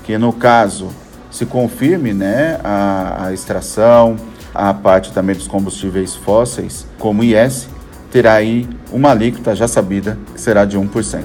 que 0.03 0.17
no 0.17 0.33
caso 0.33 0.89
se 1.31 1.45
confirme 1.45 2.13
né, 2.13 2.59
a, 2.63 3.25
a 3.25 3.33
extração, 3.33 4.15
a 4.53 4.73
parte 4.73 5.11
também 5.11 5.35
dos 5.35 5.47
combustíveis 5.47 6.15
fósseis, 6.15 6.87
como 6.99 7.23
IS, 7.23 7.67
terá 8.11 8.33
aí 8.33 8.69
uma 8.91 9.11
alíquota 9.11 9.55
já 9.55 9.67
sabida, 9.67 10.17
que 10.33 10.39
será 10.39 10.63
de 10.63 10.77
1%. 10.77 11.23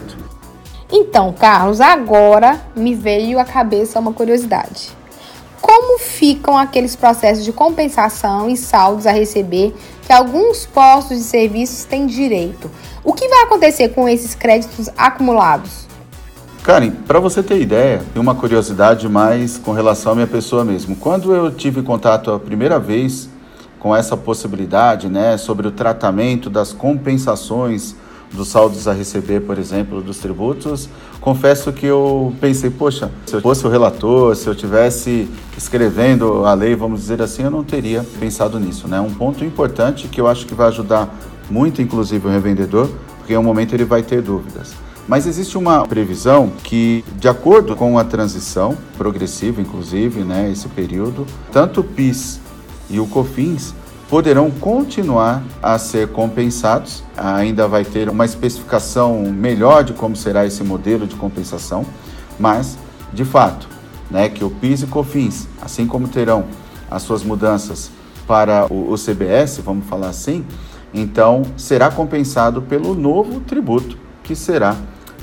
Então, 0.93 1.33
Carlos, 1.33 1.81
agora 1.81 2.61
me 2.75 2.95
veio 2.95 3.39
à 3.39 3.45
cabeça 3.45 4.01
uma 4.01 4.13
curiosidade 4.13 5.00
como 5.61 5.99
ficam 5.99 6.57
aqueles 6.57 6.97
processos 6.97 7.45
de 7.45 7.53
compensação 7.53 8.49
e 8.49 8.57
saldos 8.57 9.07
a 9.07 9.13
receber 9.13 9.75
que 10.07 10.13
alguns 10.13 10.67
postos 10.67 11.19
de 11.19 11.25
serviços 11.25 11.85
têm 11.85 12.07
direito. 12.07 12.71
O 13.05 13.13
que 13.13 13.29
vai 13.29 13.43
acontecer 13.43 13.91
com 13.91 14.09
esses 14.09 14.35
créditos 14.35 14.89
acumulados? 14.97 15.87
Karen, 16.63 16.91
para 16.91 17.19
você 17.19 17.43
ter 17.43 17.61
ideia, 17.61 18.03
uma 18.15 18.35
curiosidade 18.35 19.09
mais 19.09 19.57
com 19.57 19.73
relação 19.73 20.13
à 20.13 20.15
minha 20.15 20.27
pessoa 20.27 20.65
mesmo. 20.65 20.95
Quando 20.95 21.35
eu 21.35 21.51
tive 21.51 21.83
contato 21.83 22.31
a 22.31 22.39
primeira 22.39 22.79
vez 22.79 23.31
com 23.79 23.97
essa 23.97 24.17
possibilidade, 24.17 25.09
né, 25.09 25.39
sobre 25.39 25.67
o 25.67 25.71
tratamento 25.71 26.51
das 26.51 26.73
compensações 26.73 27.95
dos 28.33 28.49
saldos 28.49 28.87
a 28.87 28.93
receber, 28.93 29.41
por 29.41 29.59
exemplo, 29.59 30.01
dos 30.01 30.19
tributos, 30.19 30.89
confesso 31.21 31.73
que 31.73 31.87
eu 31.87 32.33
pensei, 32.41 32.71
poxa, 32.71 33.11
se 33.27 33.35
eu 33.35 33.41
fosse 33.41 33.67
o 33.67 33.71
relator, 33.71 34.35
se 34.37 34.47
eu 34.47 34.55
tivesse 34.55 35.29
escrevendo 35.57 36.45
a 36.45 36.55
lei, 36.55 36.75
vamos 36.75 37.01
dizer 37.01 37.21
assim, 37.21 37.43
eu 37.43 37.51
não 37.51 37.65
teria 37.65 38.07
pensado 38.19 38.59
nisso, 38.59 38.87
né? 38.87 39.01
Um 39.01 39.13
ponto 39.13 39.45
importante 39.45 40.09
que 40.09 40.21
eu 40.21 40.29
acho 40.29 40.47
que 40.47 40.55
vai 40.55 40.69
ajudar 40.69 41.13
muito, 41.51 41.83
inclusive, 41.83 42.27
o 42.27 42.31
revendedor, 42.31 42.89
porque 43.19 43.35
em 43.35 43.37
um 43.37 43.43
momento 43.43 43.75
ele 43.75 43.85
vai 43.85 44.03
ter 44.03 44.23
dúvidas. 44.23 44.73
Mas 45.09 45.27
existe 45.27 45.59
uma 45.59 45.85
previsão 45.87 46.53
que, 46.63 47.05
de 47.19 47.27
acordo 47.27 47.75
com 47.75 47.99
a 47.99 48.05
transição 48.05 48.77
progressiva, 48.97 49.61
inclusive, 49.61 50.23
né, 50.23 50.49
esse 50.53 50.69
período, 50.69 51.27
tanto 51.51 51.81
o 51.81 51.85
PIS 51.85 52.39
e 52.89 53.01
o 53.01 53.07
COFINS 53.07 53.75
poderão 54.11 54.51
continuar 54.51 55.41
a 55.63 55.79
ser 55.79 56.09
compensados. 56.09 57.05
Ainda 57.17 57.69
vai 57.69 57.85
ter 57.85 58.09
uma 58.09 58.25
especificação 58.25 59.23
melhor 59.31 59.85
de 59.85 59.93
como 59.93 60.17
será 60.17 60.45
esse 60.45 60.65
modelo 60.65 61.07
de 61.07 61.15
compensação, 61.15 61.87
mas, 62.39 62.77
de 63.13 63.25
fato, 63.25 63.69
né, 64.11 64.29
que 64.29 64.45
o 64.45 64.51
PIS 64.51 64.83
e 64.83 64.87
COFINS, 64.89 65.47
assim 65.63 65.87
como 65.87 66.09
terão 66.09 66.45
as 66.91 67.03
suas 67.05 67.23
mudanças 67.23 67.93
para 68.27 68.67
o, 68.69 68.93
o 68.93 68.97
CBS, 68.97 69.61
vamos 69.65 69.87
falar 69.87 70.09
assim, 70.09 70.45
então 70.93 71.43
será 71.57 71.89
compensado 71.89 72.61
pelo 72.63 72.95
novo 72.97 73.39
tributo, 73.41 73.97
que 74.25 74.35
será 74.35 74.75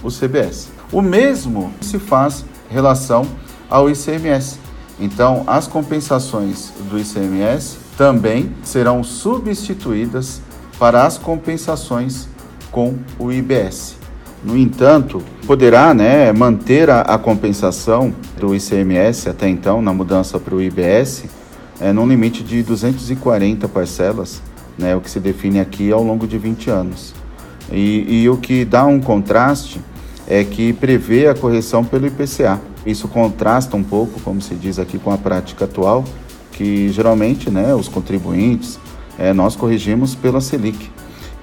o 0.01 0.09
CBS. 0.09 0.69
O 0.93 1.01
mesmo 1.01 1.73
se 1.81 1.99
faz 1.99 2.45
relação 2.69 3.27
ao 3.69 3.89
ICMS. 3.89 4.59
Então, 4.97 5.43
as 5.45 5.67
compensações 5.67 6.71
do 6.89 6.97
ICMS 6.97 7.86
também 7.97 8.51
serão 8.63 9.03
substituídas 9.03 10.39
para 10.79 11.05
as 11.05 11.17
compensações 11.17 12.29
com 12.71 12.95
o 13.17 13.31
IBS. 13.31 13.97
No 14.43 14.55
entanto, 14.55 15.21
poderá 15.47 15.95
né, 15.95 16.31
manter 16.31 16.91
a, 16.91 17.01
a, 17.01 17.17
compensação 17.17 18.13
do 18.39 18.53
ICMS 18.53 19.27
até 19.27 19.49
então, 19.49 19.81
na 19.81 19.91
mudança 19.91 20.39
para 20.39 20.53
o 20.53 20.61
IBS, 20.61 21.25
é, 21.81 21.91
num 21.91 22.07
limite 22.07 22.43
de 22.43 22.61
240 22.61 23.67
parcelas, 23.67 24.43
né, 24.77 24.95
o 24.95 25.01
que 25.01 25.09
se 25.09 25.19
define 25.19 25.59
aqui 25.59 25.91
ao 25.91 26.03
longo 26.03 26.27
de 26.27 26.37
20 26.37 26.69
anos. 26.69 27.15
E, 27.71 28.21
e 28.21 28.29
o 28.29 28.37
que 28.37 28.63
dá 28.63 28.85
um 28.85 28.99
contraste 28.99 29.81
é 30.27 30.43
que 30.43 30.71
prevê 30.71 31.27
a 31.27 31.33
correção 31.33 31.83
pelo 31.83 32.05
IPCA. 32.05 32.59
Isso 32.85 33.07
contrasta 33.07 33.75
um 33.75 33.83
pouco, 33.83 34.19
como 34.21 34.39
se 34.39 34.53
diz 34.53 34.77
aqui, 34.77 34.99
com 34.99 35.11
a 35.11 35.17
prática 35.17 35.65
atual, 35.65 36.05
que 36.57 36.89
geralmente 36.89 37.51
né, 37.51 37.73
os 37.75 37.87
contribuintes, 37.87 38.79
é, 39.17 39.31
nós 39.31 39.55
corrigimos 39.55 40.15
pela 40.15 40.41
Selic. 40.41 40.89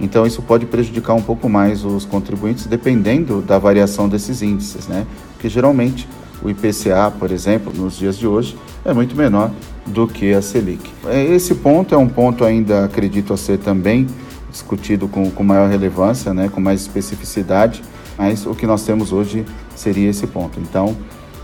Então 0.01 0.27
isso 0.27 0.43
pode 0.43 0.67
prejudicar 0.67 1.15
um 1.15 1.23
pouco 1.23 1.49
mais 1.49 1.85
os 1.85 2.05
contribuintes, 2.05 2.67
dependendo 2.67 3.41
da 3.41 3.57
variação 3.57 4.09
desses 4.09 4.43
índices, 4.43 4.89
né? 4.89 5.07
Porque 5.33 5.49
geralmente 5.49 6.09
o 6.43 6.51
IPCA, 6.51 7.13
por 7.17 7.31
exemplo, 7.31 7.73
nos 7.73 7.97
dias 7.97 8.19
de 8.19 8.27
hoje, 8.27 8.59
é 8.85 8.93
muito 8.93 9.17
menor 9.17 9.53
do 9.87 10.09
que 10.09 10.35
a 10.35 10.43
Selic. 10.43 10.91
É, 11.07 11.23
esse 11.23 11.55
ponto 11.55 11.95
é 11.95 11.99
um 11.99 12.09
ponto 12.09 12.45
ainda, 12.45 12.85
acredito, 12.85 13.33
a 13.33 13.37
ser 13.37 13.59
também 13.59 14.09
discutido 14.51 15.07
com, 15.07 15.31
com 15.31 15.45
maior 15.45 15.69
relevância, 15.69 16.35
né, 16.35 16.49
com 16.53 16.61
mais 16.61 16.81
especificidade, 16.81 17.83
mas 18.19 18.47
o 18.47 18.55
que 18.55 18.67
nós 18.67 18.85
temos 18.85 19.13
hoje 19.13 19.45
seria 19.77 20.11
esse 20.11 20.27
ponto. 20.27 20.59
Então, 20.61 20.97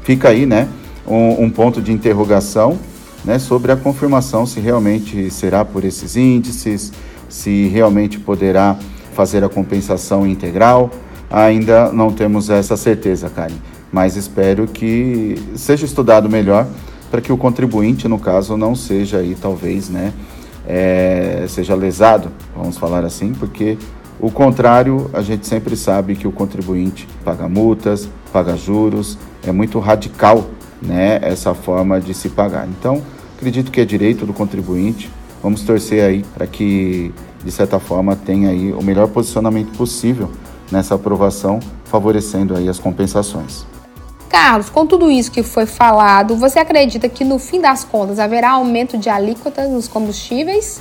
fica 0.02 0.28
aí 0.28 0.44
né, 0.44 0.68
um, 1.06 1.44
um 1.44 1.50
ponto 1.50 1.80
de 1.80 1.92
interrogação 1.92 2.78
né, 3.24 3.38
sobre 3.38 3.72
a 3.72 3.76
confirmação 3.76 4.46
se 4.46 4.60
realmente 4.60 5.30
será 5.30 5.64
por 5.64 5.84
esses 5.84 6.16
índices, 6.16 6.92
se 7.28 7.68
realmente 7.68 8.18
poderá 8.18 8.78
fazer 9.14 9.44
a 9.44 9.48
compensação 9.48 10.26
integral. 10.26 10.90
Ainda 11.30 11.92
não 11.92 12.12
temos 12.12 12.50
essa 12.50 12.76
certeza, 12.76 13.30
Karen, 13.30 13.54
mas 13.92 14.16
espero 14.16 14.66
que 14.66 15.36
seja 15.54 15.84
estudado 15.84 16.28
melhor 16.28 16.66
para 17.10 17.20
que 17.20 17.32
o 17.32 17.36
contribuinte, 17.36 18.08
no 18.08 18.18
caso, 18.18 18.56
não 18.56 18.74
seja 18.74 19.18
aí 19.18 19.36
talvez, 19.40 19.88
né, 19.88 20.12
é, 20.66 21.44
seja 21.48 21.74
lesado, 21.74 22.30
vamos 22.54 22.78
falar 22.78 23.04
assim, 23.04 23.32
porque 23.32 23.76
o 24.20 24.30
contrário, 24.30 25.10
a 25.14 25.22
gente 25.22 25.46
sempre 25.46 25.74
sabe 25.74 26.14
que 26.14 26.28
o 26.28 26.32
contribuinte 26.32 27.08
paga 27.24 27.48
multas, 27.48 28.08
paga 28.32 28.56
juros, 28.56 29.16
é 29.42 29.50
muito 29.50 29.78
radical 29.78 30.50
né, 30.82 31.18
essa 31.22 31.54
forma 31.54 32.00
de 32.00 32.14
se 32.14 32.28
pagar. 32.28 32.66
Então, 32.68 33.02
acredito 33.36 33.70
que 33.70 33.80
é 33.80 33.84
direito 33.84 34.26
do 34.26 34.32
contribuinte. 34.32 35.10
Vamos 35.42 35.62
torcer 35.62 36.04
aí 36.04 36.24
para 36.34 36.46
que, 36.46 37.12
de 37.44 37.50
certa 37.50 37.78
forma, 37.78 38.14
tenha 38.14 38.50
aí 38.50 38.72
o 38.72 38.82
melhor 38.82 39.08
posicionamento 39.08 39.76
possível 39.76 40.30
nessa 40.70 40.94
aprovação, 40.94 41.60
favorecendo 41.84 42.56
aí 42.56 42.68
as 42.68 42.78
compensações. 42.78 43.66
Carlos, 44.28 44.70
com 44.70 44.86
tudo 44.86 45.10
isso 45.10 45.30
que 45.30 45.42
foi 45.42 45.66
falado, 45.66 46.36
você 46.36 46.60
acredita 46.60 47.08
que 47.08 47.24
no 47.24 47.38
fim 47.38 47.60
das 47.60 47.82
contas 47.82 48.18
haverá 48.18 48.52
aumento 48.52 48.96
de 48.96 49.08
alíquotas 49.08 49.68
nos 49.68 49.88
combustíveis? 49.88 50.80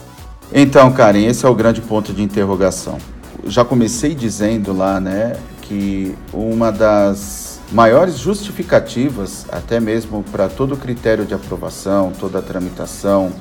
Então, 0.53 0.91
Karen, 0.91 1.25
esse 1.25 1.45
é 1.45 1.49
o 1.49 1.55
grande 1.55 1.81
ponto 1.81 2.13
de 2.13 2.21
interrogação. 2.21 2.97
Já 3.45 3.65
comecei 3.65 4.13
dizendo 4.13 4.71
lá, 4.71 4.99
né, 4.99 5.35
que 5.63 6.15
uma 6.33 6.71
das 6.71 7.58
maiores 7.71 8.17
justificativas, 8.17 9.45
até 9.51 9.79
mesmo 9.79 10.23
para 10.31 10.47
todo 10.47 10.73
o 10.73 10.77
critério 10.77 11.25
de 11.25 11.33
aprovação, 11.33 12.11
toda 12.19 12.39
a 12.39 12.41
tramitação, 12.41 13.31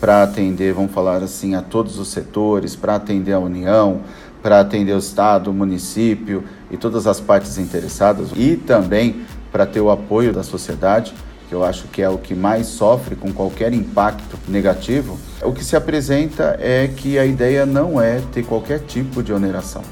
para 0.00 0.22
atender, 0.22 0.72
vamos 0.72 0.92
falar 0.92 1.22
assim, 1.22 1.54
a 1.54 1.62
todos 1.62 1.98
os 1.98 2.08
setores, 2.08 2.76
para 2.76 2.96
atender 2.96 3.32
a 3.32 3.38
União, 3.38 4.00
para 4.42 4.60
atender 4.60 4.94
o 4.94 4.98
Estado, 4.98 5.50
o 5.50 5.54
município 5.54 6.44
e 6.70 6.76
todas 6.76 7.06
as 7.06 7.20
partes 7.20 7.58
interessadas, 7.58 8.28
e 8.36 8.56
também 8.56 9.22
para 9.50 9.66
ter 9.66 9.80
o 9.80 9.90
apoio 9.90 10.32
da 10.32 10.42
sociedade, 10.42 11.14
que 11.48 11.54
eu 11.54 11.64
acho 11.64 11.86
que 11.88 12.00
é 12.00 12.08
o 12.08 12.18
que 12.18 12.34
mais 12.34 12.66
sofre 12.66 13.14
com 13.14 13.32
qualquer 13.32 13.72
impacto 13.72 14.38
negativo, 14.48 15.18
o 15.42 15.52
que 15.52 15.64
se 15.64 15.76
apresenta 15.76 16.56
é 16.60 16.88
que 16.88 17.18
a 17.18 17.26
ideia 17.26 17.66
não 17.66 18.00
é 18.00 18.20
ter 18.32 18.44
qualquer 18.44 18.80
tipo 18.80 19.22
de 19.22 19.32
oneração. 19.32 19.82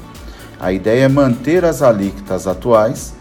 A 0.59 0.71
ideia 0.71 1.05
é 1.05 1.07
manter 1.07 1.63
as 1.63 1.81
alíquotas 1.81 2.47
atuais 2.47 3.13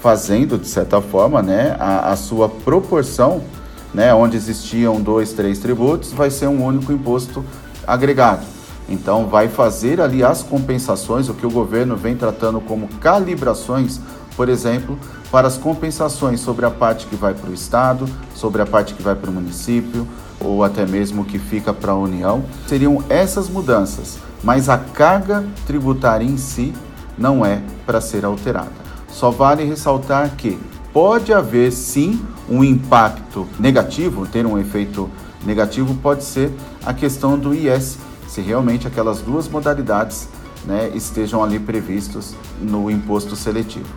fazendo, 0.00 0.58
de 0.58 0.68
certa 0.68 1.00
forma, 1.00 1.42
né, 1.42 1.76
a, 1.78 2.12
a 2.12 2.16
sua 2.16 2.48
proporção, 2.48 3.42
né, 3.92 4.12
onde 4.14 4.36
existiam 4.36 5.00
dois, 5.00 5.32
três 5.32 5.58
tributos, 5.58 6.12
vai 6.12 6.30
ser 6.30 6.46
um 6.46 6.64
único 6.64 6.92
imposto 6.92 7.44
agregado. 7.86 8.44
Então, 8.88 9.26
vai 9.26 9.48
fazer 9.48 10.00
ali 10.00 10.22
as 10.22 10.42
compensações, 10.42 11.28
o 11.28 11.34
que 11.34 11.46
o 11.46 11.50
governo 11.50 11.96
vem 11.96 12.16
tratando 12.16 12.60
como 12.60 12.88
calibrações, 13.00 14.00
por 14.36 14.48
exemplo, 14.48 14.98
para 15.30 15.48
as 15.48 15.56
compensações 15.56 16.40
sobre 16.40 16.66
a 16.66 16.70
parte 16.70 17.06
que 17.06 17.16
vai 17.16 17.34
para 17.34 17.50
o 17.50 17.54
Estado, 17.54 18.06
sobre 18.34 18.62
a 18.62 18.66
parte 18.66 18.94
que 18.94 19.02
vai 19.02 19.14
para 19.14 19.30
o 19.30 19.32
município, 19.32 20.06
ou 20.38 20.62
até 20.62 20.86
mesmo 20.86 21.24
que 21.24 21.38
fica 21.38 21.72
para 21.72 21.92
a 21.92 21.96
União. 21.96 22.44
Seriam 22.68 23.02
essas 23.08 23.48
mudanças, 23.48 24.18
mas 24.44 24.68
a 24.68 24.78
carga 24.78 25.44
tributária 25.66 26.24
em 26.24 26.36
si 26.36 26.72
não 27.18 27.44
é 27.44 27.62
para 27.84 28.00
ser 28.00 28.24
alterada. 28.24 28.85
Só 29.16 29.30
vale 29.30 29.64
ressaltar 29.64 30.36
que 30.36 30.58
pode 30.92 31.32
haver 31.32 31.72
sim 31.72 32.20
um 32.50 32.62
impacto 32.62 33.48
negativo, 33.58 34.26
ter 34.26 34.44
um 34.44 34.58
efeito 34.58 35.08
negativo 35.42 35.94
pode 35.94 36.22
ser 36.22 36.52
a 36.84 36.92
questão 36.92 37.38
do 37.38 37.54
IS, 37.54 37.96
se 38.28 38.42
realmente 38.42 38.86
aquelas 38.86 39.22
duas 39.22 39.48
modalidades 39.48 40.28
né, 40.66 40.90
estejam 40.94 41.42
ali 41.42 41.58
previstos 41.58 42.34
no 42.60 42.90
imposto 42.90 43.34
seletivo. 43.34 43.88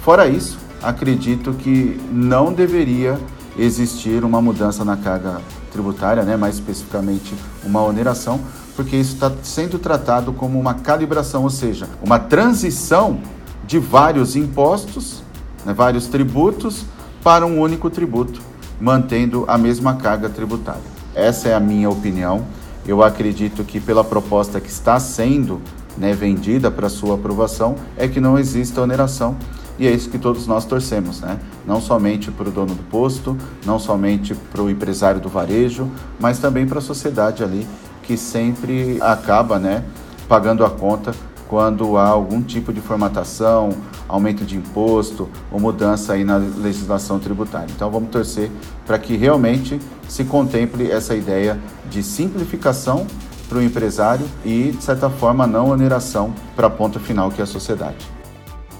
Fora 0.00 0.26
isso, 0.26 0.58
acredito 0.82 1.52
que 1.52 2.00
não 2.10 2.50
deveria 2.50 3.20
existir 3.58 4.24
uma 4.24 4.40
mudança 4.40 4.86
na 4.86 4.96
carga 4.96 5.42
tributária, 5.70 6.22
né, 6.22 6.34
mais 6.34 6.54
especificamente 6.54 7.34
uma 7.62 7.82
oneração, 7.82 8.40
porque 8.74 8.96
isso 8.96 9.12
está 9.12 9.30
sendo 9.42 9.78
tratado 9.78 10.32
como 10.32 10.58
uma 10.58 10.72
calibração, 10.72 11.42
ou 11.42 11.50
seja, 11.50 11.86
uma 12.02 12.18
transição 12.18 13.20
de 13.66 13.78
vários 13.78 14.36
impostos, 14.36 15.22
né, 15.64 15.72
vários 15.72 16.06
tributos, 16.06 16.84
para 17.22 17.46
um 17.46 17.60
único 17.60 17.88
tributo, 17.88 18.40
mantendo 18.80 19.44
a 19.46 19.56
mesma 19.56 19.96
carga 19.96 20.28
tributária. 20.28 20.82
Essa 21.14 21.48
é 21.48 21.54
a 21.54 21.60
minha 21.60 21.88
opinião. 21.88 22.44
Eu 22.86 23.02
acredito 23.02 23.62
que 23.62 23.78
pela 23.78 24.02
proposta 24.02 24.60
que 24.60 24.68
está 24.68 24.98
sendo 24.98 25.60
né, 25.96 26.14
vendida 26.14 26.70
para 26.70 26.88
sua 26.88 27.14
aprovação 27.14 27.76
é 27.96 28.08
que 28.08 28.20
não 28.20 28.38
exista 28.38 28.80
oneração 28.80 29.36
e 29.78 29.86
é 29.86 29.90
isso 29.90 30.10
que 30.10 30.18
todos 30.18 30.46
nós 30.46 30.64
torcemos, 30.64 31.20
né? 31.20 31.38
Não 31.66 31.80
somente 31.80 32.30
para 32.30 32.48
o 32.48 32.52
dono 32.52 32.74
do 32.74 32.82
posto, 32.84 33.36
não 33.64 33.78
somente 33.78 34.34
para 34.34 34.62
o 34.62 34.70
empresário 34.70 35.20
do 35.20 35.28
varejo, 35.28 35.88
mas 36.20 36.38
também 36.38 36.66
para 36.66 36.78
a 36.78 36.82
sociedade 36.82 37.42
ali 37.42 37.66
que 38.02 38.16
sempre 38.16 38.98
acaba, 39.00 39.58
né, 39.58 39.84
pagando 40.28 40.64
a 40.64 40.70
conta 40.70 41.14
quando 41.52 41.98
há 41.98 42.06
algum 42.08 42.40
tipo 42.40 42.72
de 42.72 42.80
formatação, 42.80 43.74
aumento 44.08 44.42
de 44.42 44.56
imposto 44.56 45.28
ou 45.50 45.60
mudança 45.60 46.14
aí 46.14 46.24
na 46.24 46.38
legislação 46.38 47.18
tributária. 47.18 47.68
Então 47.76 47.90
vamos 47.90 48.08
torcer 48.08 48.50
para 48.86 48.98
que 48.98 49.18
realmente 49.18 49.78
se 50.08 50.24
contemple 50.24 50.90
essa 50.90 51.14
ideia 51.14 51.60
de 51.90 52.02
simplificação 52.02 53.06
para 53.50 53.58
o 53.58 53.62
empresário 53.62 54.26
e, 54.46 54.70
de 54.70 54.82
certa 54.82 55.10
forma, 55.10 55.46
não 55.46 55.68
oneração 55.68 56.32
para 56.56 56.68
a 56.68 56.70
ponta 56.70 56.98
final, 56.98 57.30
que 57.30 57.42
é 57.42 57.44
a 57.44 57.46
sociedade. 57.46 57.98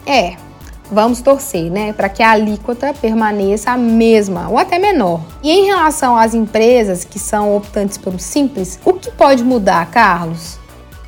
É, 0.07 0.37
vamos 0.91 1.21
torcer, 1.21 1.71
né, 1.71 1.93
para 1.93 2.09
que 2.09 2.23
a 2.23 2.31
alíquota 2.31 2.95
permaneça 2.95 3.71
a 3.71 3.77
mesma 3.77 4.49
ou 4.49 4.57
até 4.57 4.79
menor. 4.79 5.21
E 5.43 5.51
em 5.51 5.67
relação 5.67 6.17
às 6.17 6.33
empresas 6.33 7.05
que 7.05 7.19
são 7.19 7.55
optantes 7.55 7.99
pelo 7.99 8.19
simples, 8.19 8.81
o 8.83 8.95
que 8.95 9.11
pode 9.11 9.45
mudar, 9.45 9.91
Carlos? 9.91 10.62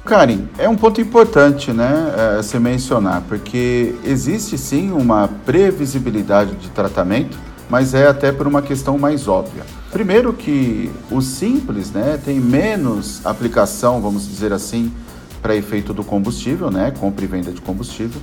Karen, 0.04 0.48
é 0.58 0.68
um 0.68 0.76
ponto 0.76 1.00
importante, 1.00 1.72
né, 1.72 2.36
é, 2.38 2.42
se 2.42 2.58
mencionar, 2.58 3.22
porque 3.26 3.94
existe 4.04 4.58
sim 4.58 4.92
uma 4.92 5.26
previsibilidade 5.46 6.56
de 6.56 6.68
tratamento, 6.68 7.38
mas 7.70 7.94
é 7.94 8.06
até 8.06 8.30
por 8.30 8.46
uma 8.46 8.60
questão 8.60 8.98
mais 8.98 9.26
óbvia. 9.26 9.62
Primeiro 9.90 10.34
que 10.34 10.90
o 11.10 11.22
simples, 11.22 11.90
né, 11.90 12.20
tem 12.22 12.38
menos 12.38 13.24
aplicação, 13.24 14.02
vamos 14.02 14.28
dizer 14.28 14.52
assim, 14.52 14.92
para 15.40 15.56
efeito 15.56 15.94
do 15.94 16.04
combustível, 16.04 16.70
né, 16.70 16.92
compra 17.00 17.24
e 17.24 17.28
venda 17.28 17.50
de 17.50 17.62
combustível. 17.62 18.20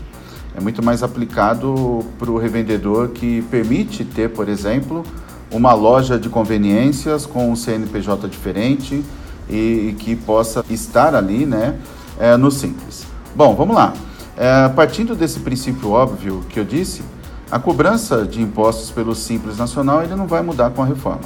É 0.56 0.62
muito 0.62 0.86
mais 0.86 1.02
aplicado 1.02 2.06
para 2.20 2.30
o 2.30 2.38
revendedor 2.38 3.10
que 3.10 3.42
permite 3.50 4.06
ter, 4.06 4.30
por 4.30 4.48
exemplo, 4.48 5.04
uma 5.52 5.74
loja 5.74 6.20
de 6.20 6.30
conveniências 6.30 7.26
com 7.26 7.52
um 7.52 7.56
CNPJ 7.56 8.28
diferente, 8.28 9.04
e, 9.52 9.96
que 10.00 10.16
possa 10.16 10.64
estar 10.70 11.14
ali 11.14 11.46
né, 11.46 11.78
é, 12.20 12.38
no 12.38 12.50
simples. 12.50 13.06
Bom, 13.36 13.56
vamos 13.56 13.76
lá. 13.76 13.94
É, 14.38 14.70
partindo 14.70 15.16
desse 15.16 15.40
princípio 15.40 15.92
óbvio 15.92 16.44
que 16.50 16.60
eu 16.60 16.64
disse, 16.64 17.04
a 17.52 17.60
cobrança 17.60 18.26
de 18.26 18.42
impostos 18.42 18.92
pelo 18.92 19.14
Simples 19.14 19.58
Nacional 19.58 20.04
ele 20.04 20.16
não 20.16 20.26
vai 20.26 20.42
mudar 20.42 20.70
com 20.72 20.82
a 20.82 20.86
reforma, 20.86 21.22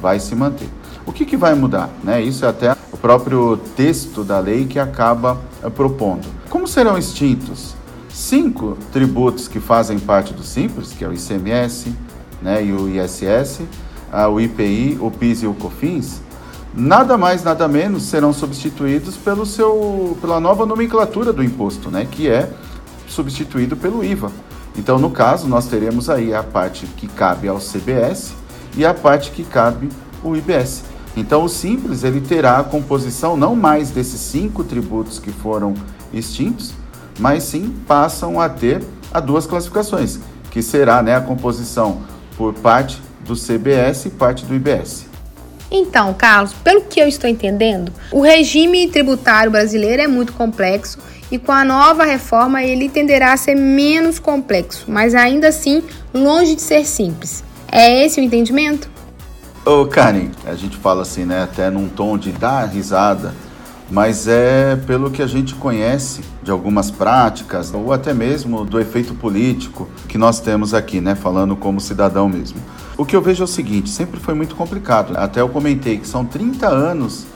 vai 0.00 0.20
se 0.20 0.34
manter. 0.34 0.68
O 1.06 1.12
que, 1.12 1.24
que 1.24 1.36
vai 1.36 1.54
mudar? 1.54 1.88
Né? 2.04 2.20
Isso 2.22 2.44
é 2.44 2.48
até 2.48 2.76
o 2.92 2.96
próprio 2.96 3.56
texto 3.74 4.22
da 4.22 4.38
lei 4.38 4.66
que 4.66 4.78
acaba 4.78 5.40
é, 5.62 5.70
propondo. 5.70 6.26
Como 6.48 6.68
serão 6.68 6.98
extintos 6.98 7.74
cinco 8.12 8.76
tributos 8.92 9.48
que 9.48 9.58
fazem 9.58 9.98
parte 9.98 10.34
do 10.34 10.42
Simples, 10.42 10.92
que 10.92 11.04
é 11.04 11.08
o 11.08 11.12
ICMS 11.12 11.94
né, 12.40 12.64
e 12.64 12.72
o 12.72 12.88
ISS, 12.88 13.62
o 14.30 14.40
IPI, 14.40 14.98
o 15.00 15.10
PIS 15.10 15.42
e 15.42 15.46
o 15.46 15.54
COFINS, 15.54 16.20
nada 16.74 17.18
mais, 17.18 17.42
nada 17.42 17.68
menos 17.68 18.04
serão 18.04 18.32
substituídos 18.32 19.16
pelo 19.16 19.44
seu, 19.44 20.16
pela 20.20 20.40
nova 20.40 20.64
nomenclatura 20.64 21.32
do 21.32 21.42
imposto, 21.42 21.90
né, 21.90 22.06
que 22.10 22.28
é 22.28 22.50
substituído 23.06 23.76
pelo 23.76 24.02
IVA. 24.02 24.30
Então, 24.76 24.98
no 24.98 25.10
caso, 25.10 25.46
nós 25.48 25.66
teremos 25.66 26.08
aí 26.08 26.34
a 26.34 26.42
parte 26.42 26.86
que 26.86 27.06
cabe 27.06 27.46
ao 27.46 27.58
CBS 27.58 28.32
e 28.76 28.86
a 28.86 28.94
parte 28.94 29.30
que 29.30 29.44
cabe 29.44 29.90
ao 30.24 30.34
IBS. 30.34 30.84
Então, 31.14 31.44
o 31.44 31.48
Simples 31.48 32.04
ele 32.04 32.22
terá 32.22 32.58
a 32.58 32.64
composição 32.64 33.36
não 33.36 33.54
mais 33.54 33.90
desses 33.90 34.20
cinco 34.20 34.64
tributos 34.64 35.18
que 35.18 35.30
foram 35.30 35.74
extintos, 36.12 36.72
mas 37.18 37.42
sim 37.42 37.74
passam 37.86 38.40
a 38.40 38.48
ter 38.48 38.82
a 39.12 39.20
duas 39.20 39.46
classificações, 39.46 40.18
que 40.50 40.62
será 40.62 41.02
né, 41.02 41.14
a 41.14 41.20
composição 41.20 42.00
por 42.34 42.54
parte 42.54 43.00
do 43.26 43.34
CBS 43.34 44.06
e 44.06 44.10
parte 44.10 44.46
do 44.46 44.54
IBS. 44.54 45.11
Então, 45.74 46.12
Carlos, 46.12 46.52
pelo 46.52 46.82
que 46.82 47.00
eu 47.00 47.08
estou 47.08 47.30
entendendo, 47.30 47.90
o 48.10 48.20
regime 48.20 48.86
tributário 48.88 49.50
brasileiro 49.50 50.02
é 50.02 50.06
muito 50.06 50.34
complexo 50.34 50.98
e 51.30 51.38
com 51.38 51.50
a 51.50 51.64
nova 51.64 52.04
reforma 52.04 52.62
ele 52.62 52.90
tenderá 52.90 53.32
a 53.32 53.36
ser 53.38 53.54
menos 53.54 54.18
complexo, 54.18 54.84
mas 54.86 55.14
ainda 55.14 55.48
assim 55.48 55.82
longe 56.12 56.54
de 56.54 56.60
ser 56.60 56.84
simples. 56.84 57.42
É 57.70 58.04
esse 58.04 58.20
o 58.20 58.22
entendimento? 58.22 58.90
Ô, 59.64 59.86
Karen, 59.86 60.28
a 60.44 60.54
gente 60.54 60.76
fala 60.76 61.02
assim, 61.02 61.24
né, 61.24 61.42
até 61.42 61.70
num 61.70 61.88
tom 61.88 62.18
de 62.18 62.32
dar 62.32 62.66
risada, 62.66 63.32
mas 63.90 64.28
é 64.28 64.76
pelo 64.76 65.10
que 65.10 65.22
a 65.22 65.26
gente 65.26 65.54
conhece 65.54 66.20
de 66.42 66.50
algumas 66.50 66.90
práticas 66.90 67.72
ou 67.72 67.94
até 67.94 68.12
mesmo 68.12 68.62
do 68.62 68.78
efeito 68.78 69.14
político 69.14 69.88
que 70.06 70.18
nós 70.18 70.38
temos 70.38 70.74
aqui, 70.74 71.00
né, 71.00 71.14
falando 71.14 71.56
como 71.56 71.80
cidadão 71.80 72.28
mesmo. 72.28 72.60
O 72.96 73.06
que 73.06 73.16
eu 73.16 73.22
vejo 73.22 73.42
é 73.42 73.44
o 73.44 73.48
seguinte, 73.48 73.88
sempre 73.88 74.20
foi 74.20 74.34
muito 74.34 74.54
complicado. 74.54 75.16
Até 75.16 75.40
eu 75.40 75.48
comentei 75.48 75.98
que 75.98 76.06
são 76.06 76.24
30 76.24 76.68
anos 76.68 77.26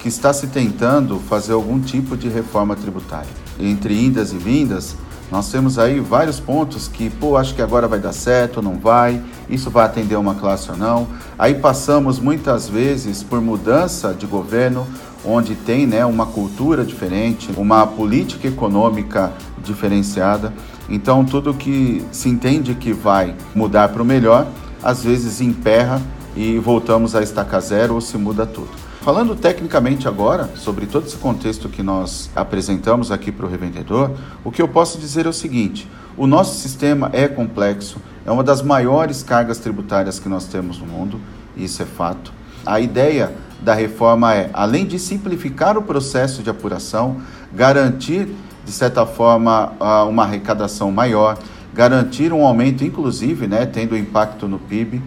que 0.00 0.08
está 0.08 0.32
se 0.32 0.48
tentando 0.48 1.18
fazer 1.18 1.52
algum 1.54 1.80
tipo 1.80 2.16
de 2.16 2.28
reforma 2.28 2.76
tributária. 2.76 3.30
Entre 3.58 3.98
indas 3.98 4.32
e 4.32 4.36
vindas, 4.36 4.94
nós 5.30 5.50
temos 5.50 5.78
aí 5.78 5.98
vários 5.98 6.38
pontos 6.38 6.86
que, 6.86 7.10
pô, 7.10 7.36
acho 7.36 7.54
que 7.54 7.62
agora 7.62 7.88
vai 7.88 7.98
dar 7.98 8.12
certo, 8.12 8.62
não 8.62 8.78
vai, 8.78 9.20
isso 9.48 9.70
vai 9.70 9.86
atender 9.86 10.16
uma 10.16 10.34
classe 10.34 10.70
ou 10.70 10.76
não. 10.76 11.08
Aí 11.38 11.54
passamos 11.54 12.20
muitas 12.20 12.68
vezes 12.68 13.22
por 13.22 13.40
mudança 13.40 14.14
de 14.14 14.26
governo, 14.26 14.86
onde 15.24 15.54
tem 15.56 15.86
né, 15.86 16.04
uma 16.04 16.26
cultura 16.26 16.84
diferente, 16.84 17.50
uma 17.56 17.86
política 17.86 18.46
econômica 18.46 19.32
diferenciada. 19.64 20.52
Então, 20.88 21.24
tudo 21.24 21.52
que 21.52 22.04
se 22.12 22.28
entende 22.28 22.74
que 22.74 22.92
vai 22.92 23.34
mudar 23.54 23.88
para 23.88 24.02
o 24.02 24.04
melhor, 24.04 24.46
às 24.86 25.02
vezes 25.02 25.40
emperra 25.40 26.00
e 26.36 26.60
voltamos 26.60 27.16
a 27.16 27.20
estacar 27.20 27.60
zero 27.60 27.94
ou 27.94 28.00
se 28.00 28.16
muda 28.16 28.46
tudo. 28.46 28.70
Falando 29.00 29.34
tecnicamente 29.34 30.06
agora 30.06 30.48
sobre 30.54 30.86
todo 30.86 31.06
esse 31.06 31.16
contexto 31.16 31.68
que 31.68 31.82
nós 31.82 32.30
apresentamos 32.36 33.10
aqui 33.10 33.32
para 33.32 33.46
o 33.46 33.48
revendedor, 33.48 34.12
o 34.44 34.52
que 34.52 34.62
eu 34.62 34.68
posso 34.68 34.98
dizer 34.98 35.26
é 35.26 35.28
o 35.28 35.32
seguinte: 35.32 35.90
o 36.16 36.24
nosso 36.24 36.60
sistema 36.60 37.10
é 37.12 37.26
complexo, 37.26 37.98
é 38.24 38.30
uma 38.30 38.44
das 38.44 38.62
maiores 38.62 39.24
cargas 39.24 39.58
tributárias 39.58 40.20
que 40.20 40.28
nós 40.28 40.44
temos 40.46 40.78
no 40.78 40.86
mundo, 40.86 41.20
isso 41.56 41.82
é 41.82 41.86
fato. 41.86 42.32
A 42.64 42.78
ideia 42.78 43.32
da 43.60 43.74
reforma 43.74 44.34
é, 44.34 44.50
além 44.52 44.86
de 44.86 45.00
simplificar 45.00 45.76
o 45.76 45.82
processo 45.82 46.44
de 46.44 46.50
apuração, 46.50 47.16
garantir, 47.52 48.28
de 48.64 48.70
certa 48.70 49.04
forma, 49.04 49.72
uma 50.08 50.22
arrecadação 50.22 50.92
maior, 50.92 51.38
garantir 51.76 52.32
um 52.32 52.44
aumento, 52.44 52.82
inclusive, 52.82 53.46
né, 53.46 53.66
tendo 53.66 53.96
impacto 53.96 54.48
no 54.48 54.58
PIB. 54.58 55.02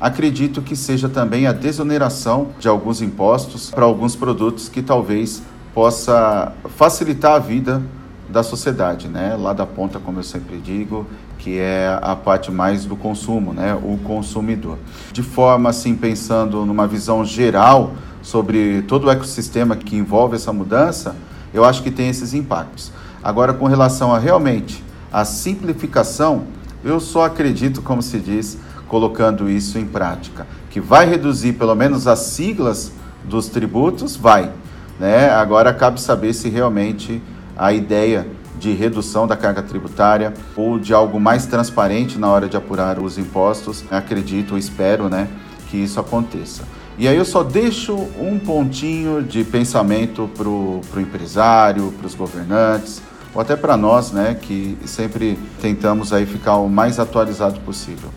Acredito 0.00 0.62
que 0.62 0.74
seja 0.74 1.08
também 1.08 1.46
a 1.46 1.52
desoneração 1.52 2.48
de 2.58 2.66
alguns 2.66 3.02
impostos 3.02 3.70
para 3.70 3.84
alguns 3.84 4.16
produtos 4.16 4.68
que 4.68 4.82
talvez 4.82 5.42
possa 5.74 6.52
facilitar 6.76 7.32
a 7.32 7.38
vida 7.38 7.82
da 8.28 8.42
sociedade, 8.42 9.06
né? 9.06 9.36
Lá 9.38 9.52
da 9.52 9.66
ponta, 9.66 9.98
como 9.98 10.18
eu 10.18 10.22
sempre 10.22 10.56
digo, 10.56 11.06
que 11.38 11.58
é 11.58 11.98
a 12.02 12.16
parte 12.16 12.50
mais 12.50 12.84
do 12.84 12.96
consumo, 12.96 13.52
né? 13.52 13.74
O 13.74 13.98
consumidor. 13.98 14.78
De 15.12 15.22
forma 15.22 15.70
assim, 15.70 15.94
pensando 15.94 16.64
numa 16.64 16.86
visão 16.86 17.24
geral 17.24 17.92
sobre 18.22 18.82
todo 18.82 19.06
o 19.06 19.10
ecossistema 19.10 19.76
que 19.76 19.96
envolve 19.96 20.36
essa 20.36 20.52
mudança, 20.52 21.14
eu 21.52 21.64
acho 21.64 21.82
que 21.82 21.90
tem 21.90 22.08
esses 22.08 22.32
impactos. 22.32 22.90
Agora, 23.22 23.52
com 23.52 23.66
relação 23.66 24.14
a 24.14 24.18
realmente 24.18 24.82
a 25.14 25.24
simplificação, 25.24 26.42
eu 26.82 26.98
só 26.98 27.26
acredito, 27.26 27.80
como 27.80 28.02
se 28.02 28.18
diz, 28.18 28.58
colocando 28.88 29.48
isso 29.48 29.78
em 29.78 29.86
prática, 29.86 30.44
que 30.70 30.80
vai 30.80 31.06
reduzir 31.06 31.52
pelo 31.52 31.72
menos 31.76 32.08
as 32.08 32.18
siglas 32.18 32.90
dos 33.22 33.46
tributos, 33.46 34.16
vai. 34.16 34.50
Né? 34.98 35.30
Agora 35.30 35.72
cabe 35.72 36.00
saber 36.00 36.32
se 36.32 36.48
realmente 36.48 37.22
a 37.56 37.72
ideia 37.72 38.26
de 38.58 38.72
redução 38.72 39.24
da 39.24 39.36
carga 39.36 39.62
tributária 39.62 40.34
ou 40.56 40.80
de 40.80 40.92
algo 40.92 41.20
mais 41.20 41.46
transparente 41.46 42.18
na 42.18 42.28
hora 42.28 42.48
de 42.48 42.56
apurar 42.56 42.98
os 42.98 43.16
impostos, 43.16 43.84
acredito, 43.92 44.58
espero, 44.58 45.08
né, 45.08 45.28
que 45.70 45.76
isso 45.76 46.00
aconteça. 46.00 46.64
E 46.98 47.06
aí 47.06 47.16
eu 47.16 47.24
só 47.24 47.44
deixo 47.44 47.94
um 48.18 48.36
pontinho 48.36 49.22
de 49.22 49.44
pensamento 49.44 50.28
para 50.36 50.48
o 50.48 50.80
empresário, 50.96 51.92
para 51.98 52.06
os 52.06 52.16
governantes, 52.16 53.00
ou 53.34 53.40
até 53.40 53.56
para 53.56 53.76
nós, 53.76 54.12
né, 54.12 54.36
que 54.40 54.78
sempre 54.84 55.38
tentamos 55.60 56.12
aí 56.12 56.24
ficar 56.24 56.56
o 56.56 56.68
mais 56.68 56.98
atualizado 56.98 57.60
possível. 57.60 58.10